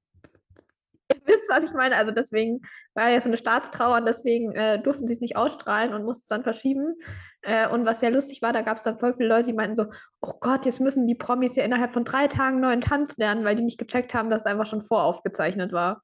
[1.10, 1.96] ihr wisst, was ich meine.
[1.96, 2.60] Also deswegen
[2.94, 6.22] war ja so eine Staatstrauer und deswegen äh, durften sie es nicht ausstrahlen und mussten
[6.22, 6.94] es dann verschieben.
[7.42, 9.76] Äh, und was sehr lustig war, da gab es dann voll viele Leute, die meinten
[9.76, 9.86] so,
[10.20, 13.56] oh Gott, jetzt müssen die Promis ja innerhalb von drei Tagen neuen Tanz lernen, weil
[13.56, 16.02] die nicht gecheckt haben, dass es einfach schon voraufgezeichnet war.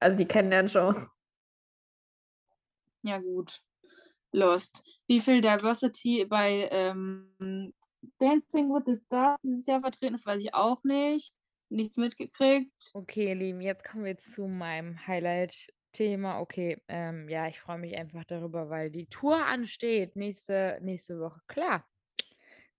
[0.00, 0.94] Also die Kennenlernshow.
[3.02, 3.60] Ja gut.
[4.32, 4.82] Lost.
[5.06, 7.72] Wie viel Diversity bei ähm,
[8.18, 11.32] Dancing with the Stars dieses Jahr vertreten ist, weiß ich auch nicht
[11.74, 12.90] nichts mitgekriegt.
[12.94, 16.40] Okay, ihr Lieben, jetzt kommen wir zu meinem Highlight-Thema.
[16.40, 21.40] Okay, ähm, ja, ich freue mich einfach darüber, weil die Tour ansteht nächste, nächste Woche.
[21.46, 21.84] Klar.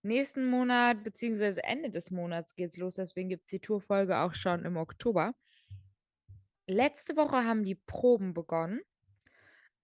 [0.02, 4.34] Nächsten Monat, beziehungsweise Ende des Monats geht es los, deswegen gibt es die Tourfolge auch
[4.34, 5.34] schon im Oktober.
[6.68, 8.80] Letzte Woche haben die Proben begonnen.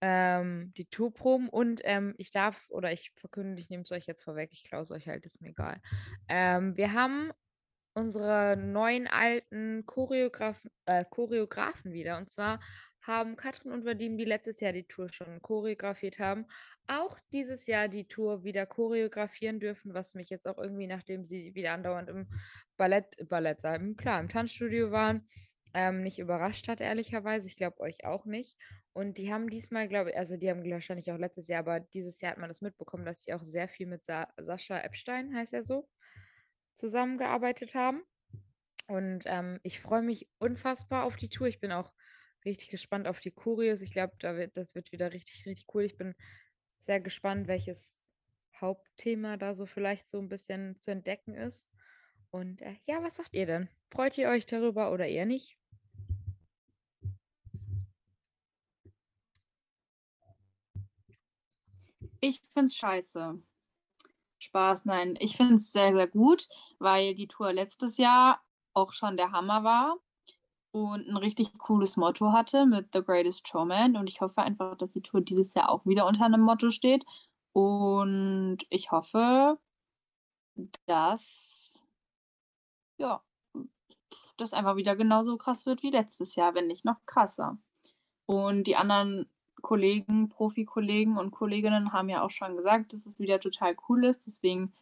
[0.01, 4.23] Ähm, die Tourproben und ähm, ich darf, oder ich verkünde, ich nehme es euch jetzt
[4.23, 5.81] vorweg, ich klaue es euch halt, ist mir egal.
[6.29, 7.31] Ähm, wir haben
[7.95, 12.19] unsere neuen alten Choreografen, äh, Choreografen wieder.
[12.19, 12.61] Und zwar
[13.03, 16.47] haben Katrin und Vadim, die letztes Jahr die Tour schon choreografiert haben,
[16.87, 21.55] auch dieses Jahr die Tour wieder choreografieren dürfen, was mich jetzt auch irgendwie, nachdem sie
[21.55, 22.29] wieder andauernd im
[22.77, 25.27] Ballett, Ballettsaal, klar, im Tanzstudio waren,
[25.75, 27.49] ähm, nicht überrascht hat, ehrlicherweise.
[27.49, 28.57] Ich glaube euch auch nicht.
[28.93, 32.21] Und die haben diesmal, glaube ich, also die haben wahrscheinlich auch letztes Jahr, aber dieses
[32.21, 35.55] Jahr hat man das mitbekommen, dass sie auch sehr viel mit Sa Sascha Epstein, heißt
[35.55, 35.89] er so,
[36.75, 38.03] zusammengearbeitet haben.
[38.89, 41.47] Und ähm, ich freue mich unfassbar auf die Tour.
[41.47, 41.93] Ich bin auch
[42.45, 43.83] richtig gespannt auf die Kurios.
[43.83, 45.85] Ich glaube, da wird, das wird wieder richtig, richtig cool.
[45.85, 46.15] Ich bin
[46.79, 48.07] sehr gespannt, welches
[48.61, 51.71] Hauptthema da so vielleicht so ein bisschen zu entdecken ist.
[52.31, 53.69] Und äh, ja, was sagt ihr denn?
[53.91, 55.59] Freut ihr euch darüber oder eher nicht?
[62.21, 63.43] Ich finde es scheiße.
[64.43, 65.17] Spaß, nein.
[65.21, 68.41] Ich finde es sehr, sehr gut, weil die Tour letztes Jahr
[68.75, 69.97] auch schon der Hammer war
[70.73, 73.97] und ein richtig cooles Motto hatte mit The Greatest Showman.
[73.97, 77.05] Und ich hoffe einfach, dass die Tour dieses Jahr auch wieder unter einem Motto steht.
[77.53, 79.59] Und ich hoffe,
[80.87, 81.79] dass
[82.99, 83.23] ja,
[84.37, 87.59] das einfach wieder genauso krass wird wie letztes Jahr, wenn nicht noch krasser.
[88.27, 89.29] Und die anderen
[89.63, 94.27] Kollegen, Profikollegen und Kolleginnen haben ja auch schon gesagt, dass es wieder total cool ist.
[94.27, 94.75] Deswegen,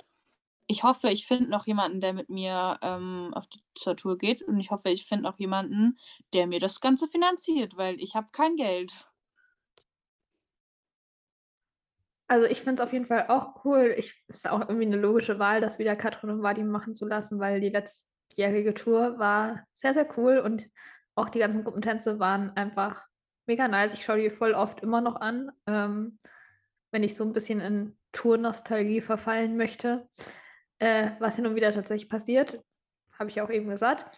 [0.66, 4.42] ich hoffe, ich finde noch jemanden, der mit mir ähm, auf die, zur Tour geht.
[4.42, 5.98] Und ich hoffe, ich finde noch jemanden,
[6.32, 9.06] der mir das Ganze finanziert, weil ich habe kein Geld.
[12.30, 13.92] Also ich finde es auf jeden Fall auch cool.
[13.98, 17.40] Ich ist auch irgendwie eine logische Wahl, das wieder Katrin und Vadim machen zu lassen,
[17.40, 20.70] weil die letztjährige Tour war sehr, sehr cool und
[21.16, 23.09] auch die ganzen Gruppentänze waren einfach
[23.50, 23.94] mega nice.
[23.94, 26.20] Ich schaue die voll oft immer noch an, ähm,
[26.92, 30.08] wenn ich so ein bisschen in Tour-Nostalgie verfallen möchte.
[30.78, 32.62] Äh, was hin und wieder tatsächlich passiert.
[33.18, 34.16] habe ich auch eben gesagt.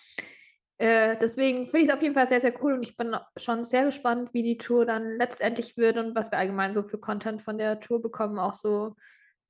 [0.76, 3.64] Äh, deswegen finde ich es auf jeden Fall sehr, sehr cool und ich bin schon
[3.64, 7.42] sehr gespannt, wie die Tour dann letztendlich wird und was wir allgemein so für Content
[7.42, 8.94] von der Tour bekommen, auch so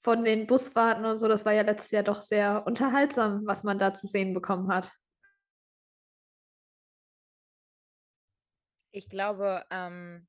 [0.02, 1.28] von den Busfahrten und so.
[1.28, 4.92] Das war ja letztes Jahr doch sehr unterhaltsam, was man da zu sehen bekommen hat.
[8.94, 10.26] Ich glaube, ähm,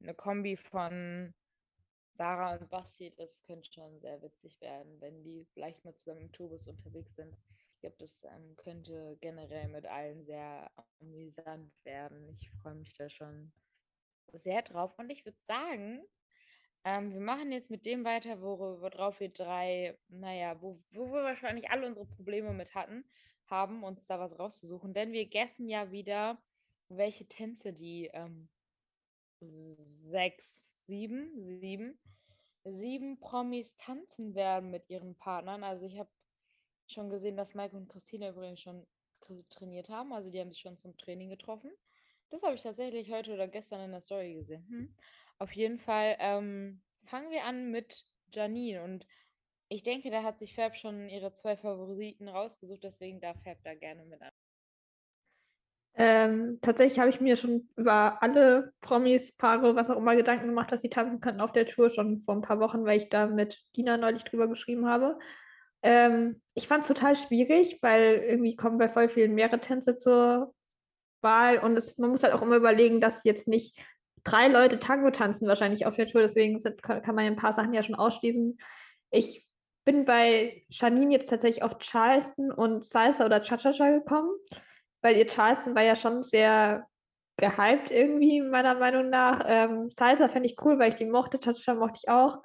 [0.00, 1.32] eine Kombi von
[2.14, 6.32] Sarah und Basti, das könnte schon sehr witzig werden, wenn die vielleicht mal zusammen im
[6.32, 7.36] Tourbus unterwegs sind.
[7.74, 10.68] Ich glaube, das ähm, könnte generell mit allen sehr
[11.00, 12.28] amüsant werden.
[12.28, 13.52] Ich freue mich da schon
[14.32, 14.98] sehr drauf.
[14.98, 16.02] Und ich würde sagen,
[16.84, 21.70] ähm, wir machen jetzt mit dem weiter, worauf wir drei, naja, wo, wo wir wahrscheinlich
[21.70, 23.04] alle unsere Probleme mit hatten,
[23.46, 24.92] haben, uns da was rauszusuchen.
[24.92, 26.42] Denn wir gessen ja wieder,
[26.96, 28.48] welche Tänze die ähm,
[29.40, 31.98] sechs, sieben, sieben,
[32.64, 35.64] sieben Promis tanzen werden mit ihren Partnern.
[35.64, 36.10] Also ich habe
[36.86, 38.86] schon gesehen, dass Mike und Christina übrigens schon
[39.48, 40.12] trainiert haben.
[40.12, 41.70] Also die haben sich schon zum Training getroffen.
[42.30, 44.66] Das habe ich tatsächlich heute oder gestern in der Story gesehen.
[44.68, 44.96] Hm.
[45.38, 48.82] Auf jeden Fall ähm, fangen wir an mit Janine.
[48.82, 49.06] Und
[49.68, 52.84] ich denke, da hat sich Fab schon ihre zwei Favoriten rausgesucht.
[52.84, 54.32] Deswegen darf Fab da gerne mit an.
[55.94, 60.72] Ähm, tatsächlich habe ich mir schon über alle Promis, Paare, was auch immer Gedanken gemacht,
[60.72, 63.26] dass sie tanzen könnten auf der Tour, schon vor ein paar Wochen, weil ich da
[63.26, 65.18] mit Dina neulich drüber geschrieben habe.
[65.82, 70.54] Ähm, ich fand es total schwierig, weil irgendwie kommen bei voll vielen mehrere Tänze zur
[71.20, 73.78] Wahl und es, man muss halt auch immer überlegen, dass jetzt nicht
[74.24, 77.52] drei Leute Tango tanzen wahrscheinlich auf der Tour, deswegen sind, kann man ja ein paar
[77.52, 78.58] Sachen ja schon ausschließen.
[79.10, 79.46] Ich
[79.84, 84.30] bin bei Janine jetzt tatsächlich auf Charleston und Salsa oder Cha-Cha-Cha gekommen
[85.02, 86.86] weil ihr Charleston war ja schon sehr
[87.36, 89.44] gehypt irgendwie, meiner Meinung nach.
[89.46, 92.38] Ähm, Salsa fände ich cool, weil ich die mochte, Cha-Cha mochte ich auch.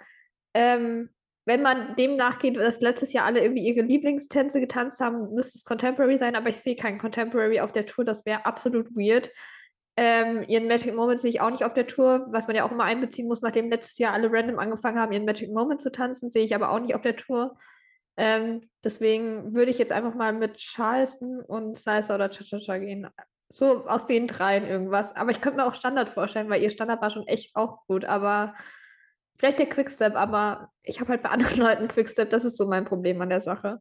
[0.54, 1.10] Ähm,
[1.46, 5.64] wenn man dem nachgeht, dass letztes Jahr alle irgendwie ihre Lieblingstänze getanzt haben, müsste es
[5.64, 9.32] Contemporary sein, aber ich sehe keinen Contemporary auf der Tour, das wäre absolut weird.
[9.96, 12.72] Ähm, ihren Magic Moment sehe ich auch nicht auf der Tour, was man ja auch
[12.72, 16.30] immer einbeziehen muss, nachdem letztes Jahr alle random angefangen haben, ihren Magic Moment zu tanzen,
[16.30, 17.58] sehe ich aber auch nicht auf der Tour.
[18.18, 23.08] Ähm, deswegen würde ich jetzt einfach mal mit Charleston und Salsa oder Cha-Cha-Cha gehen.
[23.50, 25.16] So aus den dreien irgendwas.
[25.16, 28.06] Aber ich könnte mir auch Standard vorstellen, weil ihr Standard war schon echt auch gut.
[28.06, 28.56] Aber
[29.38, 32.30] vielleicht der Quickstep, aber ich habe halt bei anderen Leuten Quickstep.
[32.32, 33.80] Das ist so mein Problem an der Sache.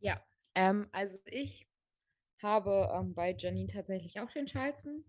[0.00, 0.22] Ja,
[0.54, 1.66] ähm, also ich
[2.42, 5.04] habe ähm, bei Janine tatsächlich auch den Charleston.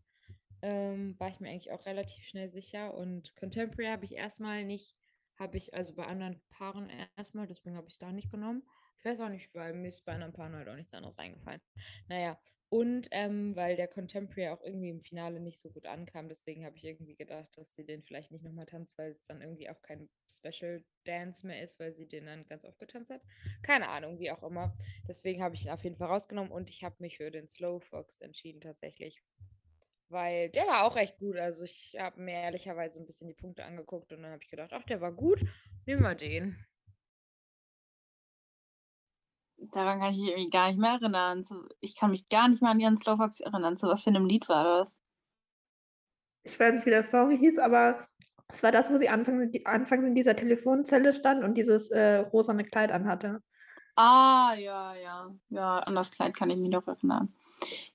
[0.61, 2.93] Ähm, war ich mir eigentlich auch relativ schnell sicher.
[2.93, 4.95] Und Contemporary habe ich erstmal nicht
[5.37, 8.63] habe ich also bei anderen Paaren erstmal, deswegen habe ich es da nicht genommen.
[8.99, 11.61] Ich weiß auch nicht, weil mir ist bei anderen Paaren halt auch nichts anderes eingefallen.
[12.07, 12.39] Naja,
[12.73, 16.75] und ähm, weil der Contemporary auch irgendwie im Finale nicht so gut ankam, deswegen habe
[16.75, 19.79] ich irgendwie gedacht, dass sie den vielleicht nicht nochmal tanzt, weil es dann irgendwie auch
[19.83, 23.21] kein Special Dance mehr ist, weil sie den dann ganz oft getanzt hat.
[23.61, 24.75] Keine Ahnung, wie auch immer.
[25.07, 27.79] Deswegen habe ich ihn auf jeden Fall rausgenommen und ich habe mich für den Slow
[27.79, 29.21] Fox entschieden tatsächlich,
[30.13, 31.35] weil der war auch echt gut.
[31.35, 34.71] Also ich habe mir ehrlicherweise ein bisschen die Punkte angeguckt und dann habe ich gedacht,
[34.73, 35.43] ach, der war gut,
[35.85, 36.57] nehmen wir den.
[39.57, 41.45] Daran kann ich mich irgendwie gar nicht mehr erinnern.
[41.79, 43.77] Ich kann mich gar nicht mehr an Jan Slowfox erinnern.
[43.77, 44.99] Zu was für einem Lied war das?
[46.43, 48.07] Ich weiß nicht, wie der Song hieß, aber
[48.49, 52.65] es war das, wo sie anfangs, anfangs in dieser Telefonzelle stand und dieses äh, rosane
[52.65, 53.41] Kleid anhatte.
[53.95, 55.31] Ah, ja, ja.
[55.49, 57.33] Ja, an das Kleid kann ich mich noch erinnern.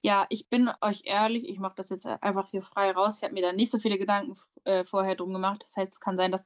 [0.02, 3.18] Ja, ich bin euch ehrlich, ich mache das jetzt einfach hier frei raus.
[3.18, 5.62] Ich habe mir da nicht so viele Gedanken äh, vorher drum gemacht.
[5.62, 6.44] Das heißt, es kann sein, dass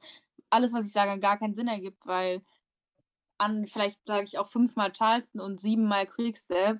[0.49, 2.41] alles, was ich sage, gar keinen Sinn ergibt, weil
[3.37, 6.79] an vielleicht sage ich auch fünfmal Charleston und siebenmal Quickstep.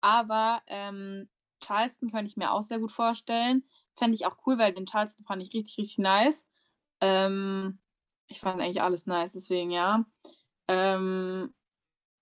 [0.00, 1.28] Aber ähm,
[1.60, 3.64] Charleston könnte ich mir auch sehr gut vorstellen.
[3.94, 6.46] Fände ich auch cool, weil den Charleston fand ich richtig, richtig nice.
[7.00, 7.78] Ähm,
[8.26, 10.04] ich fand eigentlich alles nice, deswegen ja.
[10.68, 11.54] Ähm,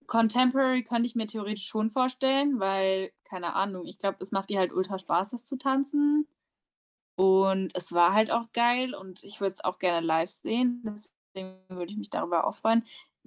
[0.07, 4.59] Contemporary könnte ich mir theoretisch schon vorstellen, weil, keine Ahnung, ich glaube, es macht dir
[4.59, 6.27] halt ultra Spaß, das zu tanzen.
[7.17, 10.83] Und es war halt auch geil und ich würde es auch gerne live sehen.
[10.85, 12.85] Deswegen würde ich mich darüber auch freuen.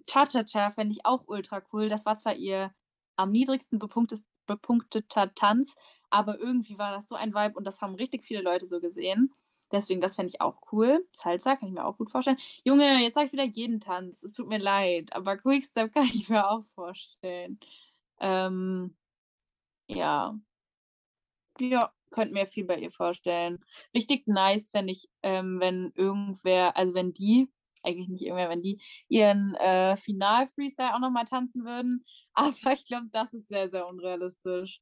[0.07, 1.89] Cha-Cha-Cha fände ich auch ultra cool.
[1.89, 2.73] Das war zwar ihr
[3.15, 5.75] am niedrigsten bepunkteter Tanz,
[6.09, 9.33] aber irgendwie war das so ein Vibe und das haben richtig viele Leute so gesehen.
[9.71, 11.07] Deswegen, das fände ich auch cool.
[11.11, 12.37] Salsa kann ich mir auch gut vorstellen.
[12.63, 14.21] Junge, jetzt sage ich wieder jeden Tanz.
[14.23, 17.59] Es tut mir leid, aber Quickstep kann ich mir auch vorstellen.
[18.19, 18.95] Ähm,
[19.87, 20.37] ja.
[21.59, 23.59] Ja, könnte mir viel bei ihr vorstellen.
[23.93, 27.49] Richtig nice fände ich, ähm, wenn irgendwer, also wenn die,
[27.83, 32.05] eigentlich nicht irgendwer, wenn die ihren äh, Final-Freestyle auch nochmal tanzen würden.
[32.33, 34.79] Aber ich glaube, das ist sehr, sehr unrealistisch.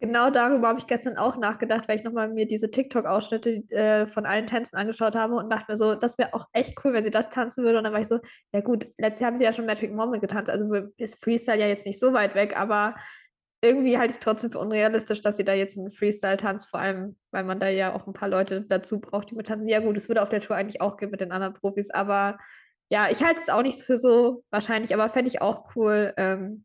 [0.00, 4.26] Genau darüber habe ich gestern auch nachgedacht, weil ich nochmal mir diese TikTok-Ausschnitte äh, von
[4.26, 7.10] allen Tänzen angeschaut habe und dachte mir so, das wäre auch echt cool, wenn sie
[7.10, 7.78] das tanzen würde.
[7.78, 8.18] Und dann war ich so,
[8.52, 10.66] ja gut, letztes Jahr haben sie ja schon Metric Moment getanzt, also
[10.98, 12.96] ist Freestyle ja jetzt nicht so weit weg, aber
[13.64, 16.80] irgendwie halte ich es trotzdem für unrealistisch, dass sie da jetzt einen Freestyle tanzt, vor
[16.80, 19.68] allem, weil man da ja auch ein paar Leute dazu braucht, die mit tanzen.
[19.68, 22.38] Ja gut, es würde auf der Tour eigentlich auch gehen mit den anderen Profis, aber
[22.90, 26.12] ja, ich halte es auch nicht für so wahrscheinlich, aber fände ich auch cool.
[26.16, 26.64] Ähm,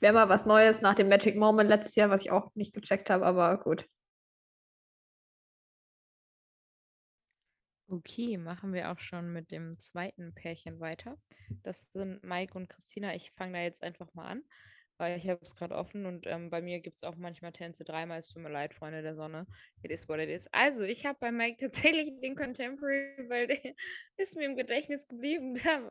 [0.00, 3.10] Wäre mal was Neues nach dem Magic Moment letztes Jahr, was ich auch nicht gecheckt
[3.10, 3.86] habe, aber gut.
[7.86, 11.18] Okay, machen wir auch schon mit dem zweiten Pärchen weiter.
[11.64, 13.14] Das sind Mike und Christina.
[13.14, 14.42] Ich fange da jetzt einfach mal an
[15.00, 17.84] weil ich habe es gerade offen und ähm, bei mir gibt es auch manchmal Tänze
[17.84, 18.18] dreimal.
[18.18, 19.46] Es tut mir leid, Freunde der Sonne.
[19.82, 20.46] It is what it is.
[20.52, 23.74] Also, ich habe bei Mike tatsächlich den Contemporary, weil der
[24.18, 25.58] ist mir im Gedächtnis geblieben.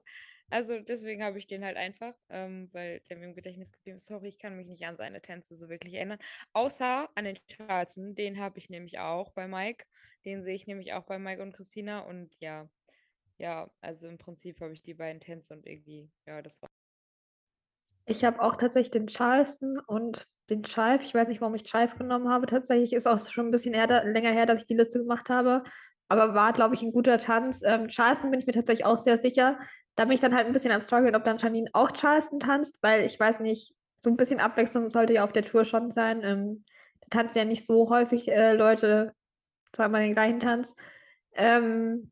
[0.52, 4.06] also, deswegen habe ich den halt einfach, ähm, weil der mir im Gedächtnis geblieben ist.
[4.06, 6.20] Sorry, ich kann mich nicht an seine Tänze so wirklich erinnern.
[6.54, 8.14] Außer an den Charleston.
[8.14, 9.86] Den habe ich nämlich auch bei Mike.
[10.24, 12.02] Den sehe ich nämlich auch bei Mike und Christina.
[12.02, 12.70] Und ja,
[13.40, 16.70] ja, also im Prinzip habe ich die beiden Tänze und irgendwie, ja, das war.
[18.10, 21.04] Ich habe auch tatsächlich den Charleston und den Chive.
[21.04, 22.48] Ich weiß nicht, warum ich Chive genommen habe.
[22.48, 25.64] Tatsächlich ist auch schon ein bisschen eher, länger her, dass ich die Liste gemacht habe.
[26.08, 27.62] Aber war, glaube ich, ein guter Tanz.
[27.64, 29.60] Ähm, Charleston bin ich mir tatsächlich auch sehr sicher.
[29.96, 32.80] Da bin ich dann halt ein bisschen am Struggeln, ob dann Janine auch Charleston tanzt,
[32.82, 36.24] weil ich weiß nicht, so ein bisschen Abwechslung sollte ja auf der Tour schon sein.
[36.24, 36.64] Ähm,
[37.02, 39.14] da tanzen ja nicht so häufig äh, Leute
[39.72, 40.76] zweimal den gleichen Tanz.
[41.34, 42.12] Ähm,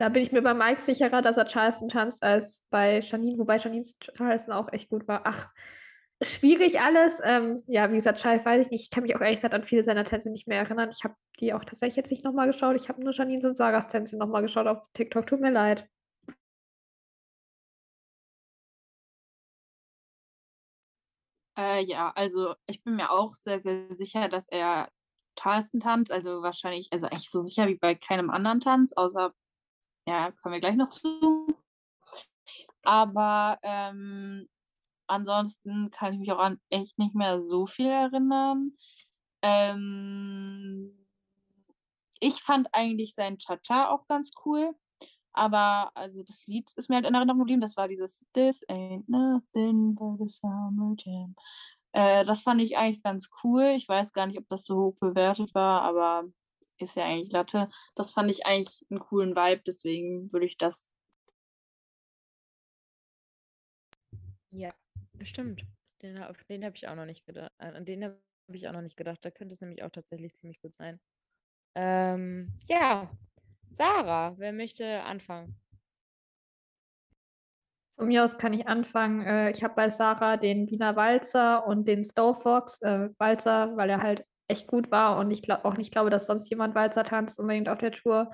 [0.00, 3.56] da bin ich mir bei Mike sicherer, dass er Charleston tanzt, als bei Janine, wobei
[3.56, 5.22] Janines Charleston auch echt gut war.
[5.24, 5.50] Ach,
[6.22, 7.20] schwierig alles.
[7.22, 8.84] Ähm, ja, wie gesagt, Chive weiß ich nicht.
[8.84, 10.88] Ich kann mich auch ehrlich gesagt an viele seiner Tänze nicht mehr erinnern.
[10.90, 12.76] Ich habe die auch tatsächlich jetzt nicht nochmal geschaut.
[12.76, 15.26] Ich habe nur Janines und Sagas Tänze nochmal geschaut auf TikTok.
[15.26, 15.86] Tut mir leid.
[21.58, 24.88] Äh, ja, also ich bin mir auch sehr, sehr sicher, dass er
[25.38, 26.10] Charleston tanzt.
[26.10, 29.32] Also wahrscheinlich, also eigentlich so sicher wie bei keinem anderen Tanz, außer
[30.06, 31.46] ja, kommen wir gleich noch zu.
[32.82, 34.48] Aber ähm,
[35.06, 38.72] ansonsten kann ich mich auch an echt nicht mehr so viel erinnern.
[39.42, 41.06] Ähm,
[42.20, 44.74] ich fand eigentlich sein Cha-Cha auch ganz cool.
[45.32, 47.60] Aber also das Lied ist mir halt in Erinnerung geblieben.
[47.60, 51.34] Das war dieses This ain't nothing but a summer jam.
[51.92, 53.72] Äh, das fand ich eigentlich ganz cool.
[53.76, 56.24] Ich weiß gar nicht, ob das so hoch bewertet war, aber
[56.80, 57.70] ist ja eigentlich Latte.
[57.94, 60.90] Das fand ich eigentlich einen coolen Vibe, deswegen würde ich das.
[64.50, 64.74] Ja,
[65.22, 65.64] stimmt.
[66.02, 66.14] Den,
[66.48, 67.52] den habe ich auch noch nicht gedacht.
[67.58, 68.18] An den habe
[68.52, 69.24] ich auch noch nicht gedacht.
[69.24, 70.98] Da könnte es nämlich auch tatsächlich ziemlich gut sein.
[71.76, 73.10] Ähm, ja,
[73.68, 75.60] Sarah, wer möchte anfangen?
[77.96, 79.20] Von mir aus kann ich anfangen.
[79.26, 82.80] Äh, ich habe bei Sarah den Wiener Walzer und den Slow Fox.
[82.80, 86.26] Äh, Walzer, weil er halt echt gut war und ich glaube auch nicht glaube, dass
[86.26, 88.32] sonst jemand Walzer tanzt unbedingt auf der Tour.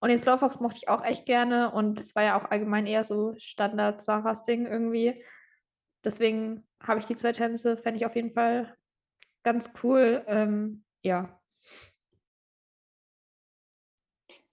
[0.00, 3.04] Und den Slowfox mochte ich auch echt gerne und es war ja auch allgemein eher
[3.04, 5.24] so Standard Sarahs Ding irgendwie.
[6.04, 8.76] Deswegen habe ich die zwei Tänze, fände ich auf jeden Fall
[9.44, 10.24] ganz cool.
[10.26, 11.40] Ähm, ja.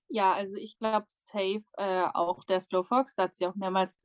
[0.07, 3.95] Ja, also ich glaube safe äh, auch der Slow Fox, da hat sie auch mehrmals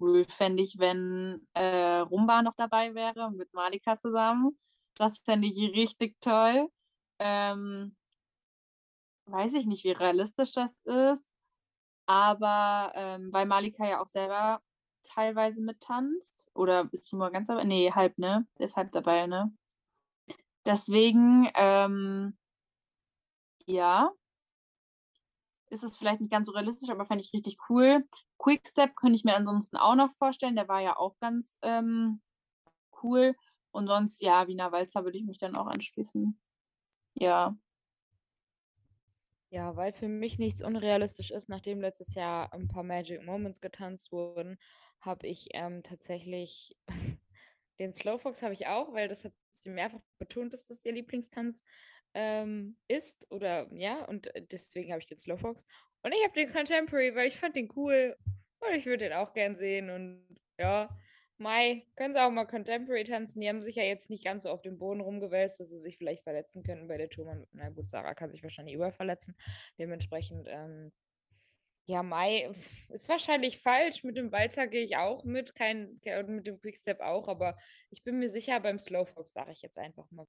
[0.00, 4.58] cool fände ich, wenn äh, Rumba noch dabei wäre mit Malika zusammen.
[4.96, 6.68] Das fände ich richtig toll.
[7.18, 7.96] Ähm,
[9.26, 11.30] weiß ich nicht, wie realistisch das ist,
[12.06, 14.62] aber ähm, weil Malika ja auch selber
[15.02, 17.64] teilweise mittanzt oder ist Timur ganz dabei?
[17.64, 18.46] Nee, halb, ne?
[18.58, 19.52] Ist halb dabei, ne?
[20.64, 22.36] Deswegen, ähm,
[23.66, 24.12] ja,
[25.70, 28.04] ist es vielleicht nicht ganz so realistisch, aber fände ich richtig cool.
[28.38, 30.56] Quickstep könnte ich mir ansonsten auch noch vorstellen.
[30.56, 32.20] Der war ja auch ganz ähm,
[33.02, 33.34] cool.
[33.70, 36.38] Und sonst, ja, Wiener Walzer würde ich mich dann auch anschließen.
[37.14, 37.56] Ja.
[39.50, 44.12] Ja, weil für mich nichts unrealistisch ist, nachdem letztes Jahr ein paar Magic Moments getanzt
[44.12, 44.58] wurden,
[45.00, 46.76] habe ich ähm, tatsächlich
[47.78, 51.64] den Slowfox habe ich auch, weil das hat sie mehrfach betont, dass das ihr Lieblingstanz
[52.18, 55.64] ähm, ist oder ja, und äh, deswegen habe ich den Slowfox.
[56.02, 58.16] Und ich habe den Contemporary, weil ich fand den cool
[58.58, 60.26] und ich würde den auch gern sehen und
[60.58, 60.88] ja,
[61.40, 63.40] Mai, können sie auch mal Contemporary tanzen.
[63.40, 65.96] Die haben sich ja jetzt nicht ganz so auf dem Boden rumgewälzt, dass sie sich
[65.96, 67.46] vielleicht verletzen könnten bei der Tour.
[67.52, 69.36] Na gut, Sarah kann sich wahrscheinlich überverletzen.
[69.78, 70.90] Dementsprechend, ähm,
[71.86, 72.50] ja, Mai
[72.88, 74.02] ist wahrscheinlich falsch.
[74.02, 77.56] Mit dem Walzer gehe ich auch mit, kein, mit dem Quickstep auch, aber
[77.90, 80.26] ich bin mir sicher, beim Slowfox sage ich jetzt einfach mal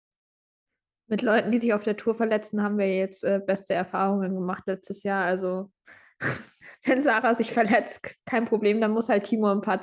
[1.10, 4.64] mit Leuten, die sich auf der Tour verletzen, haben wir jetzt äh, beste Erfahrungen gemacht
[4.68, 5.26] letztes Jahr.
[5.26, 5.72] Also
[6.84, 9.80] wenn Sarah sich verletzt, kein Problem, dann muss halt Timo ein paar,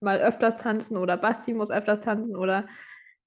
[0.00, 2.66] mal öfters tanzen oder Basti muss öfters tanzen oder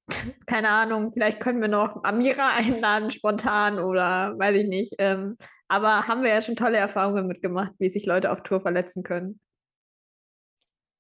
[0.46, 4.94] keine Ahnung, vielleicht können wir noch Amira einladen spontan oder weiß ich nicht.
[5.00, 5.38] Ähm,
[5.68, 9.40] aber haben wir ja schon tolle Erfahrungen mitgemacht, wie sich Leute auf Tour verletzen können.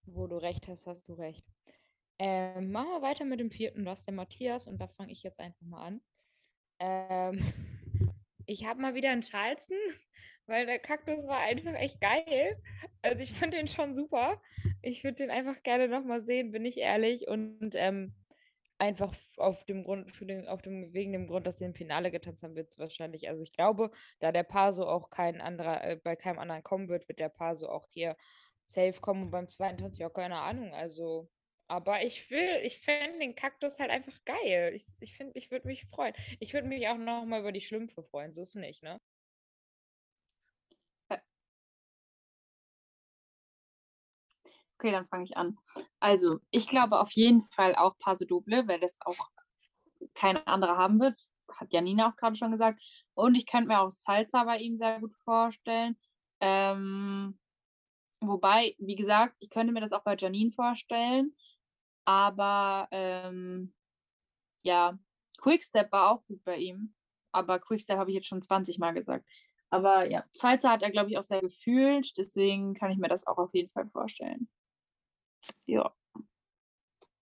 [0.07, 1.45] Wo du recht hast, hast du recht.
[2.17, 5.23] Ähm, machen wir weiter mit dem vierten, das ist der Matthias und da fange ich
[5.23, 6.01] jetzt einfach mal an.
[6.79, 7.39] Ähm,
[8.45, 9.77] ich habe mal wieder einen Charleston,
[10.47, 12.61] weil der Kaktus war einfach echt geil.
[13.01, 14.41] Also ich finde den schon super.
[14.81, 17.27] Ich würde den einfach gerne nochmal sehen, bin ich ehrlich.
[17.27, 18.13] Und ähm,
[18.77, 22.43] einfach auf dem Grund, den, auf dem, wegen dem Grund, dass sie im Finale getanzt
[22.43, 23.29] haben, wird es wahrscheinlich.
[23.29, 27.07] Also ich glaube, da der Paso auch kein anderer, äh, bei keinem anderen kommen wird,
[27.07, 28.15] wird der Paso auch hier
[28.65, 30.73] safe kommen und beim zweiten Tanz ja keine Ahnung.
[30.73, 31.29] Also
[31.67, 34.73] aber ich will, ich fände den Kaktus halt einfach geil.
[34.75, 36.13] Ich, ich finde, ich würde mich freuen.
[36.39, 38.99] Ich würde mich auch noch mal über die Schlümpfe freuen, so ist es nicht, ne?
[44.77, 45.57] Okay, dann fange ich an.
[45.99, 49.29] Also, ich glaube auf jeden Fall auch Paso Doble, weil das auch
[50.13, 51.19] kein anderer haben wird.
[51.53, 52.81] Hat Janina auch gerade schon gesagt.
[53.13, 55.97] Und ich könnte mir auch Salsa bei ihm sehr gut vorstellen.
[56.41, 57.39] Ähm,
[58.21, 61.35] wobei, wie gesagt, ich könnte mir das auch bei Janine vorstellen.
[62.05, 63.73] Aber ähm,
[64.63, 64.97] ja,
[65.41, 66.93] Quickstep war auch gut bei ihm.
[67.31, 69.25] Aber Quickstep habe ich jetzt schon 20 Mal gesagt.
[69.69, 72.17] Aber ja, Salsa hat er, glaube ich, auch sehr gefühlt.
[72.17, 74.47] Deswegen kann ich mir das auch auf jeden Fall vorstellen.
[75.65, 75.93] Ja.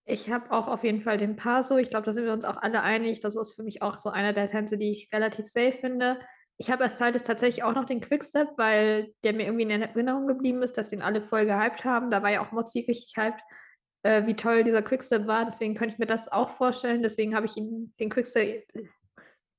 [0.05, 1.77] Ich habe auch auf jeden Fall den Paso.
[1.77, 3.21] Ich glaube, da sind wir uns auch alle einig.
[3.21, 6.19] Das ist für mich auch so einer der Tänze, die ich relativ safe finde.
[6.57, 10.27] Ich habe als zweites tatsächlich auch noch den Quickstep, weil der mir irgendwie in Erinnerung
[10.27, 12.11] geblieben ist, dass ihn alle voll gehypt haben.
[12.11, 13.41] Da war ja auch Mozzi richtig hyped
[14.03, 15.45] äh, wie toll dieser Quickstep war.
[15.45, 17.01] Deswegen könnte ich mir das auch vorstellen.
[17.01, 18.65] Deswegen habe ich ihn, den Quickstep,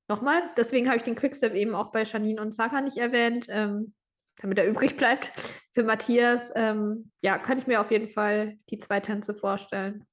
[0.09, 3.95] nochmal, deswegen habe ich den Quickstep eben auch bei Janine und Sarah nicht erwähnt, ähm,
[4.39, 5.33] damit er übrig bleibt.
[5.73, 10.07] Für Matthias, ähm, ja, kann ich mir auf jeden Fall die zwei Tänze vorstellen.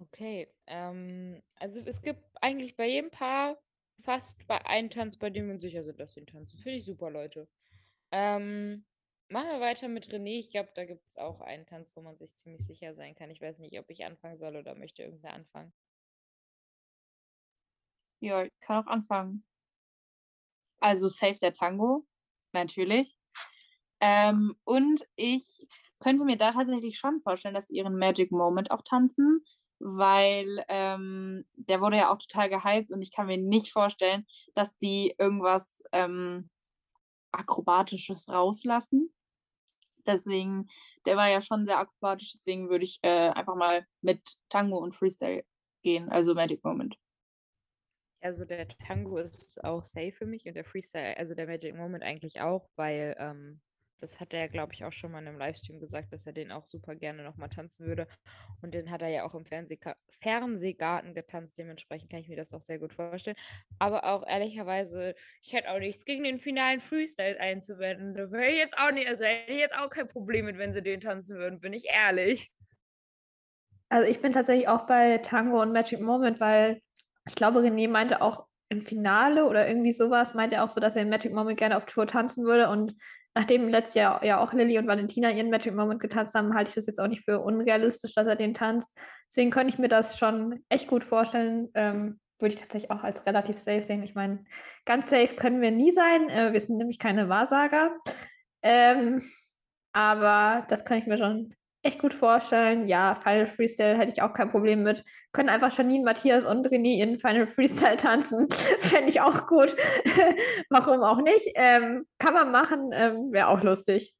[0.00, 3.58] Okay, ähm, also es gibt eigentlich bei jedem Paar
[4.02, 6.60] fast bei einem Tanz, bei dem wir sicher sind, dass sie tanzen.
[6.60, 7.48] Finde ich super, Leute.
[8.12, 8.84] Ähm,
[9.30, 10.38] Machen wir weiter mit René.
[10.38, 13.30] Ich glaube, da gibt es auch einen Tanz, wo man sich ziemlich sicher sein kann.
[13.30, 15.72] Ich weiß nicht, ob ich anfangen soll oder möchte irgendwer anfangen.
[18.20, 19.44] Ja, ich kann auch anfangen.
[20.80, 22.06] Also Save der Tango,
[22.52, 23.14] natürlich.
[24.00, 25.66] Ähm, und ich
[26.00, 29.44] könnte mir da tatsächlich schon vorstellen, dass sie ihren Magic Moment auch tanzen,
[29.80, 34.76] weil ähm, der wurde ja auch total gehypt und ich kann mir nicht vorstellen, dass
[34.78, 36.48] die irgendwas ähm,
[37.32, 39.12] Akrobatisches rauslassen.
[40.08, 40.68] Deswegen,
[41.06, 44.96] der war ja schon sehr akrobatisch, deswegen würde ich äh, einfach mal mit Tango und
[44.96, 45.44] Freestyle
[45.82, 46.96] gehen, also Magic Moment.
[48.20, 52.02] Also der Tango ist auch safe für mich und der Freestyle, also der Magic Moment
[52.02, 53.60] eigentlich auch, weil ähm,
[54.00, 56.52] das hat er, glaube ich, auch schon mal in einem Livestream gesagt, dass er den
[56.52, 58.06] auch super gerne nochmal tanzen würde.
[58.62, 59.78] Und den hat er ja auch im Fernseh
[60.20, 61.58] Fernsehgarten getanzt.
[61.58, 63.36] Dementsprechend kann ich mir das auch sehr gut vorstellen.
[63.78, 68.14] Aber auch ehrlicherweise, ich hätte auch nichts gegen den finalen Freestyle einzuwenden.
[68.14, 70.82] Da wäre jetzt auch nicht, also hätte ich jetzt auch kein Problem mit, wenn sie
[70.82, 72.52] den tanzen würden, bin ich ehrlich.
[73.90, 76.82] Also ich bin tatsächlich auch bei Tango und Magic Moment, weil
[77.26, 80.96] ich glaube, René meinte auch im Finale oder irgendwie sowas, meinte er auch so, dass
[80.96, 82.68] er in Magic Moment gerne auf Tour tanzen würde.
[82.68, 82.94] Und
[83.38, 86.74] nachdem letztes Jahr ja auch Lilly und Valentina ihren Magic Moment getanzt haben, halte ich
[86.74, 88.98] das jetzt auch nicht für unrealistisch, dass er den tanzt.
[89.28, 91.68] Deswegen könnte ich mir das schon echt gut vorstellen.
[91.74, 94.02] Ähm, würde ich tatsächlich auch als relativ safe sehen.
[94.02, 94.44] Ich meine,
[94.84, 96.28] ganz safe können wir nie sein.
[96.28, 97.96] Äh, wir sind nämlich keine Wahrsager.
[98.62, 99.22] Ähm,
[99.92, 101.54] aber das kann ich mir schon
[101.88, 102.86] echt gut vorstellen.
[102.86, 105.04] Ja, Final Freestyle hätte ich auch kein Problem mit.
[105.32, 108.48] Können einfach Janine, Matthias und René ihren Final Freestyle tanzen.
[108.80, 109.74] Fände ich auch gut.
[110.70, 111.52] Warum auch nicht?
[111.54, 114.14] Ähm, kann man machen, ähm, wäre auch lustig.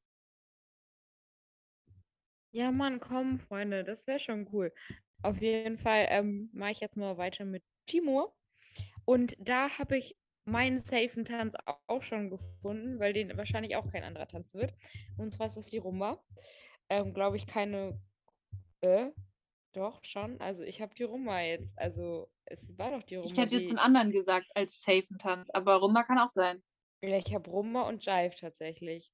[2.51, 4.73] Ja, Mann, komm, Freunde, das wäre schon cool.
[5.21, 8.33] Auf jeden Fall ähm, mache ich jetzt mal weiter mit Timur.
[9.05, 10.15] Und da habe ich
[10.45, 11.53] meinen safen Tanz
[11.85, 14.73] auch schon gefunden, weil den wahrscheinlich auch kein anderer tanzen wird.
[15.17, 16.23] Und zwar ist das die Rumba
[16.89, 17.99] ähm, glaube ich, keine.
[18.81, 19.11] Äh,
[19.73, 20.39] doch, schon.
[20.41, 21.77] Also ich habe die Rumba jetzt.
[21.77, 23.31] Also es war doch die Rumba.
[23.31, 26.63] Ich hätte jetzt einen anderen gesagt als Safe-Tanz, aber Rumba kann auch sein.
[27.01, 29.11] Ja, ich habe Rumba und Jive tatsächlich.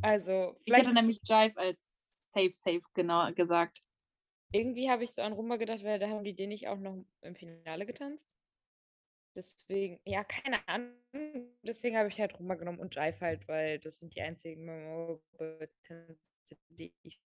[0.00, 1.90] Also Ich hätte nämlich Jive als
[2.32, 3.82] Safe, Safe genau gesagt.
[4.52, 7.04] Irgendwie habe ich so an Rumba gedacht, weil da haben die den nicht auch noch
[7.22, 8.28] im Finale getanzt.
[9.34, 10.92] Deswegen, ja, keine Ahnung.
[11.62, 14.66] Deswegen habe ich halt Rumba genommen und Jive halt, weil das sind die einzigen
[15.86, 16.31] Tänze,
[16.70, 17.20] die ich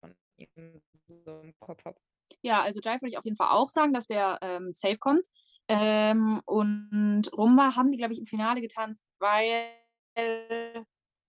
[0.00, 1.98] von ihm so im Kopf habe.
[2.42, 5.26] Ja, also Jive würde ich auf jeden Fall auch sagen, dass der ähm, safe kommt.
[5.68, 9.68] Ähm, und Rumba haben die, glaube ich, im Finale getanzt, weil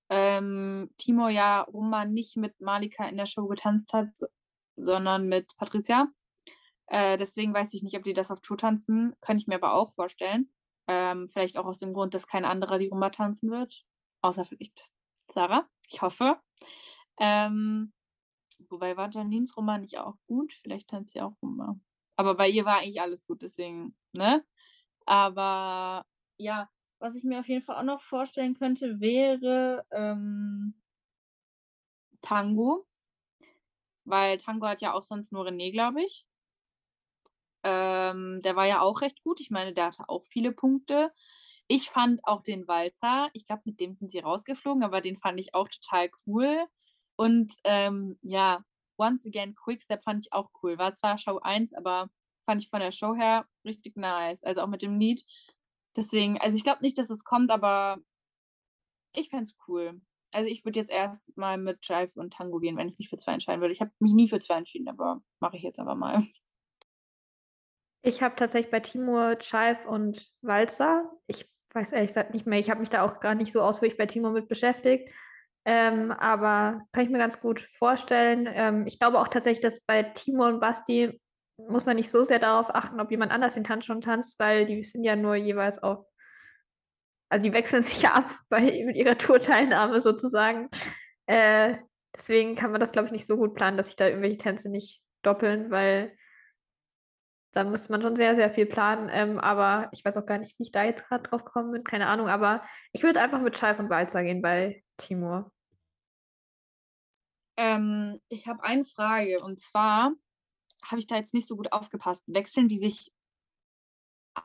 [0.10, 4.28] ähm, Timur ja Rumba nicht mit Malika in der Show getanzt hat, so-
[4.76, 6.08] sondern mit Patricia.
[6.88, 9.16] Äh, deswegen weiß ich nicht, ob die das auf Tour tanzen.
[9.22, 10.52] Könnte ich mir aber auch vorstellen.
[10.88, 13.86] Ähm, vielleicht auch aus dem Grund, dass kein anderer die Rumba tanzen wird.
[14.22, 14.80] Außer vielleicht
[15.32, 15.70] Sarah.
[15.90, 16.38] Ich hoffe.
[17.20, 17.94] Ähm,
[18.70, 20.54] wobei war Janines Rumba nicht auch gut?
[20.54, 21.76] Vielleicht tanzt sie auch Rumba.
[22.18, 24.46] Aber bei ihr war eigentlich alles gut, deswegen, ne?
[25.06, 26.06] Aber
[26.38, 30.76] ja, was ich mir auf jeden Fall auch noch vorstellen könnte, wäre ähm,
[32.22, 32.88] Tango.
[34.06, 36.26] Weil Tango hat ja auch sonst nur René, glaube ich.
[37.64, 39.40] Ähm, der war ja auch recht gut.
[39.40, 41.12] Ich meine, der hatte auch viele Punkte.
[41.68, 45.40] Ich fand auch den Walzer, ich glaube, mit dem sind sie rausgeflogen, aber den fand
[45.40, 46.68] ich auch total cool.
[47.16, 48.64] Und ähm, ja,
[48.98, 50.78] Once Again Quickstep fand ich auch cool.
[50.78, 52.10] War zwar Show 1, aber
[52.46, 54.44] fand ich von der Show her richtig nice.
[54.44, 55.24] Also auch mit dem Lied.
[55.96, 57.98] Deswegen, also ich glaube nicht, dass es kommt, aber
[59.14, 60.02] ich fände es cool.
[60.32, 63.18] Also ich würde jetzt erst mal mit Jive und Tango gehen, wenn ich mich für
[63.18, 63.74] zwei entscheiden würde.
[63.74, 66.24] Ich habe mich nie für zwei entschieden, aber mache ich jetzt aber mal.
[68.02, 71.10] Ich habe tatsächlich bei Timur, Chive und Walzer.
[71.28, 72.60] Ich weiß ehrlich gesagt nicht mehr.
[72.60, 75.10] Ich habe mich da auch gar nicht so ausführlich bei Timur mit beschäftigt.
[75.66, 78.50] Ähm, aber kann ich mir ganz gut vorstellen.
[78.52, 81.20] Ähm, ich glaube auch tatsächlich, dass bei Timur und Basti
[81.58, 84.66] muss man nicht so sehr darauf achten, ob jemand anders den Tanz schon tanzt, weil
[84.66, 86.06] die sind ja nur jeweils auf,
[87.30, 90.70] also die wechseln sich ja ab bei, mit ihrer Tourteilnahme sozusagen.
[91.28, 91.76] Äh,
[92.16, 94.70] deswegen kann man das, glaube ich, nicht so gut planen, dass sich da irgendwelche Tänze
[94.70, 96.16] nicht doppeln, weil
[97.54, 99.10] da müsste man schon sehr, sehr viel planen.
[99.12, 101.84] Ähm, aber ich weiß auch gar nicht, wie ich da jetzt gerade drauf gekommen bin.
[101.84, 102.28] Keine Ahnung.
[102.28, 105.52] Aber ich würde einfach mit Scheif und Walzer gehen bei Timur.
[107.56, 110.12] Ähm, ich habe eine Frage und zwar
[110.84, 112.24] habe ich da jetzt nicht so gut aufgepasst.
[112.26, 113.12] Wechseln die sich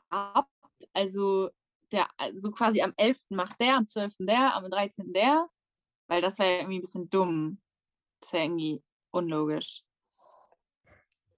[0.09, 0.47] ab?
[0.93, 1.49] Also
[1.91, 3.19] der, also quasi am 11.
[3.29, 4.17] macht der, am 12.
[4.19, 5.11] der, am 13.
[5.13, 5.49] der?
[6.07, 7.61] Weil das wäre ja irgendwie ein bisschen dumm.
[8.21, 9.83] Das wäre irgendwie unlogisch.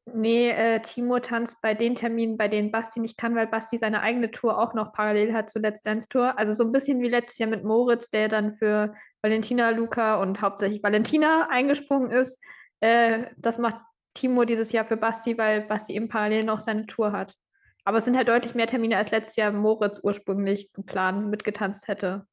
[0.06, 4.02] Nee, äh, Timur tanzt bei den Terminen, bei denen Basti nicht kann, weil Basti seine
[4.02, 6.38] eigene Tour auch noch parallel hat zur Let's Dance Tour.
[6.40, 10.42] Also so ein bisschen wie letztes Jahr mit Moritz, der dann für Valentina, Luca und
[10.42, 12.42] hauptsächlich Valentina eingesprungen ist.
[12.80, 13.80] Äh, das macht
[14.16, 17.36] Timur dieses Jahr für Basti, weil Basti eben parallel noch seine Tour hat.
[17.84, 22.28] Aber es sind halt deutlich mehr Termine, als letztes Jahr Moritz ursprünglich geplant mitgetanzt hätte.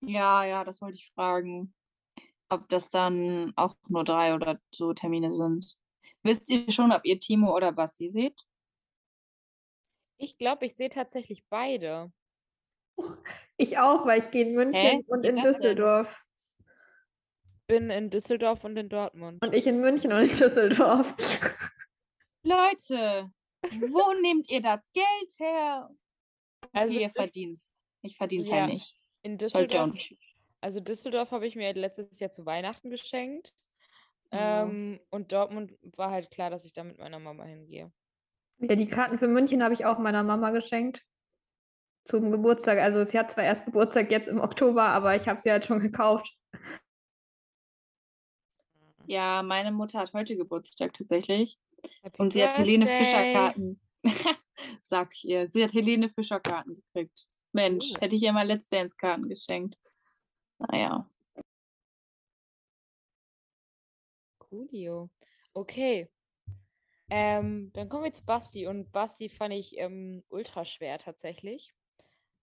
[0.00, 1.74] Ja, ja, das wollte ich fragen.
[2.50, 5.76] Ob das dann auch nur drei oder so Termine sind.
[6.24, 8.40] Wisst ihr schon, ob ihr Timo oder Basti seht?
[10.20, 12.12] Ich glaube, ich sehe tatsächlich beide.
[13.56, 15.04] Ich auch, weil ich gehe in München Hä?
[15.06, 15.36] und Wie in?
[15.36, 16.24] Düsseldorf.
[17.68, 19.44] Bin in Düsseldorf und in Dortmund.
[19.44, 21.14] Und ich in München und in Düsseldorf.
[22.42, 23.30] Leute,
[23.62, 25.90] wo nehmt ihr das Geld her?
[26.72, 27.58] Also Okay, ihr verdient
[28.02, 28.56] Ich verdiene es Ja.
[28.56, 28.96] ja nicht.
[29.22, 30.16] in Düsseldorf, nicht.
[30.60, 33.54] also Düsseldorf habe ich mir letztes Jahr zu Weihnachten geschenkt.
[34.34, 34.64] Ja.
[34.64, 37.92] Ähm, und Dortmund war halt klar, dass ich da mit meiner Mama hingehe.
[38.58, 41.04] Ja, die Karten für München habe ich auch meiner Mama geschenkt.
[42.04, 42.78] Zum Geburtstag.
[42.78, 45.78] Also sie hat zwar erst Geburtstag jetzt im Oktober, aber ich habe sie halt schon
[45.80, 46.36] gekauft.
[49.06, 51.58] Ja, meine Mutter hat heute Geburtstag tatsächlich.
[52.02, 53.32] Happy Und sie hat Helene Fischer.
[53.32, 53.80] Karten.
[54.84, 55.48] Sag ich ihr.
[55.48, 57.26] Sie hat Helene Fischer Karten gekriegt.
[57.52, 58.00] Mensch, Oh.
[58.00, 59.76] hätte ich ihr mal Let's Dance Karten geschenkt.
[60.58, 61.08] Naja.
[64.50, 65.10] Coolio.
[65.54, 66.08] Okay.
[67.10, 68.66] Ähm, dann kommen wir zu Basti.
[68.66, 71.72] Und Basti fand ich ähm, ultra schwer tatsächlich.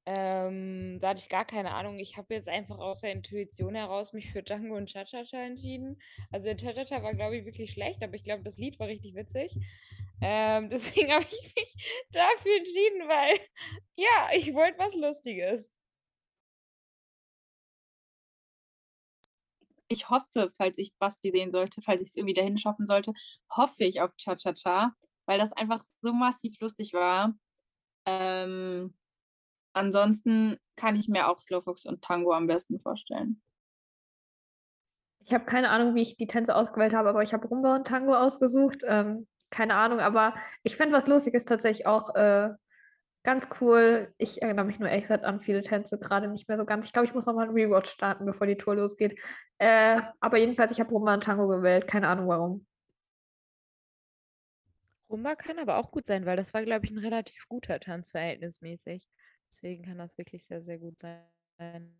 [0.08, 1.98] Ähm, da hatte ich gar keine Ahnung.
[1.98, 6.00] Ich habe jetzt einfach aus der Intuition heraus mich für Django und Cha-Cha-Cha entschieden.
[6.32, 9.16] Also der Cha-Cha-Cha war, glaube ich, wirklich schlecht, aber ich glaube, das Lied war richtig
[9.16, 9.56] witzig.
[10.22, 13.38] Ähm, deswegen habe ich mich dafür entschieden, weil,
[13.96, 15.75] ja, ich wollte was Lustiges.
[19.96, 23.14] Ich hoffe, falls ich Basti sehen sollte, falls ich es irgendwie dahin schaffen sollte,
[23.50, 24.94] hoffe ich auf Cha-Cha-Cha,
[25.26, 27.34] weil das einfach so massiv lustig war.
[28.06, 28.94] Ähm,
[29.74, 33.42] ansonsten kann ich mir auch Slowfox und Tango am besten vorstellen.
[35.24, 37.88] Ich habe keine Ahnung, wie ich die Tänze ausgewählt habe, aber ich habe Rumba und
[37.88, 38.82] Tango ausgesucht.
[38.86, 42.50] Ähm, keine Ahnung, aber ich fände was Lustiges tatsächlich auch äh,
[43.26, 44.14] ganz cool.
[44.18, 46.86] Ich erinnere mich nur ehrlich gesagt an viele Tänze gerade nicht mehr so ganz.
[46.86, 49.20] Ich glaube, ich muss noch mal einen Rewatch starten, bevor die Tour losgeht.
[49.58, 51.88] Äh, aber jedenfalls, ich habe Rumba und Tango gewählt.
[51.88, 52.66] Keine Ahnung warum.
[55.10, 58.12] Rumba kann aber auch gut sein, weil das war, glaube ich, ein relativ guter Tanz
[58.12, 59.08] verhältnismäßig.
[59.50, 62.00] Deswegen kann das wirklich sehr, sehr gut sein.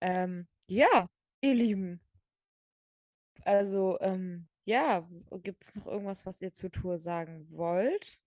[0.00, 1.08] Ähm, ja,
[1.40, 2.00] ihr Lieben.
[3.44, 5.08] Also, ähm, ja,
[5.42, 8.18] gibt es noch irgendwas, was ihr zur Tour sagen wollt?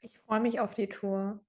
[0.00, 1.40] Ich freue mich auf die Tour.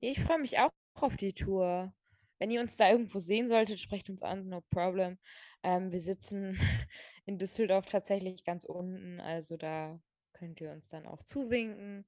[0.00, 1.92] Ich freue mich auch auf die Tour.
[2.38, 5.18] wenn ihr uns da irgendwo sehen solltet, sprecht uns an, no problem.
[5.62, 6.58] Ähm, wir sitzen
[7.24, 9.98] in Düsseldorf tatsächlich ganz unten, also da
[10.34, 12.06] könnt ihr uns dann auch zuwinken,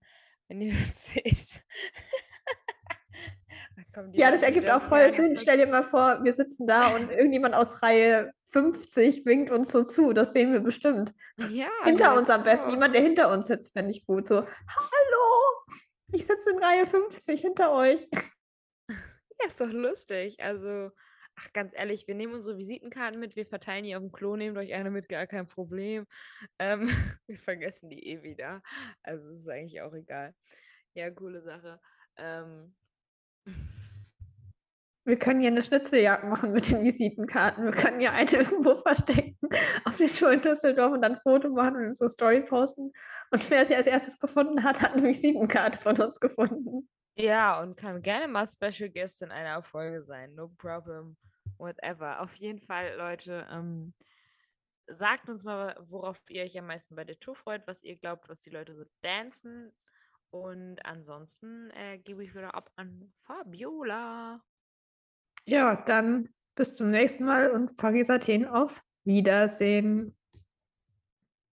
[0.49, 1.64] wenn ihr uns seht.
[4.12, 5.36] Ja, das ergibt auch voll Sinn.
[5.36, 9.82] Stell dir mal vor, wir sitzen da und irgendjemand aus Reihe 50 winkt uns so
[9.82, 10.12] zu.
[10.12, 11.12] Das sehen wir bestimmt.
[11.51, 12.70] Ja, Hinter dir uns am besten.
[12.70, 14.28] Jemand, der hinter uns sitzt, fände ich gut.
[14.28, 15.57] So, hallo,
[16.12, 18.06] ich sitze in Reihe 50 hinter euch.
[19.40, 20.40] Ja, ist doch lustig.
[20.40, 20.90] Also,
[21.36, 24.59] ach, ganz ehrlich, wir nehmen unsere Visitenkarten mit, wir verteilen die auf dem Klo, nehmt
[24.59, 26.06] euch eine mit, gar kein Problem.
[26.59, 26.88] Ähm,
[27.26, 28.62] wir vergessen die eh wieder.
[29.02, 30.34] Also, ist eigentlich auch egal.
[30.94, 31.80] Ja, coole Sache.
[32.16, 32.74] Ähm,
[35.09, 37.64] Wir können ja eine Schnitzeljagd machen mit den Visitenkarten.
[37.64, 39.38] Wir können ja eine irgendwo verstecken
[39.86, 42.92] auf den Schulen Düsseldorf und dann ein Foto machen und unsere Story posten.
[43.30, 46.90] Und wer sie als erstes gefunden hat, hat eine Visitenkarte von uns gefunden.
[47.16, 50.34] ja, und kann gerne mal Special Guest in einer Folge sein.
[50.34, 51.16] No problem,
[51.56, 52.20] whatever.
[52.20, 53.94] Auf jeden Fall, Leute, ähm,
[54.88, 58.28] sagt uns mal, worauf ihr euch am meisten bei der Tour freut, was ihr glaubt,
[58.28, 59.72] was die Leute so dancen.
[60.28, 64.42] Und ansonsten äh, gebe ich wieder ab an Fabiola.
[65.49, 70.14] Ja, dann bis zum nächsten Mal und Paris Athen auf Wiedersehen.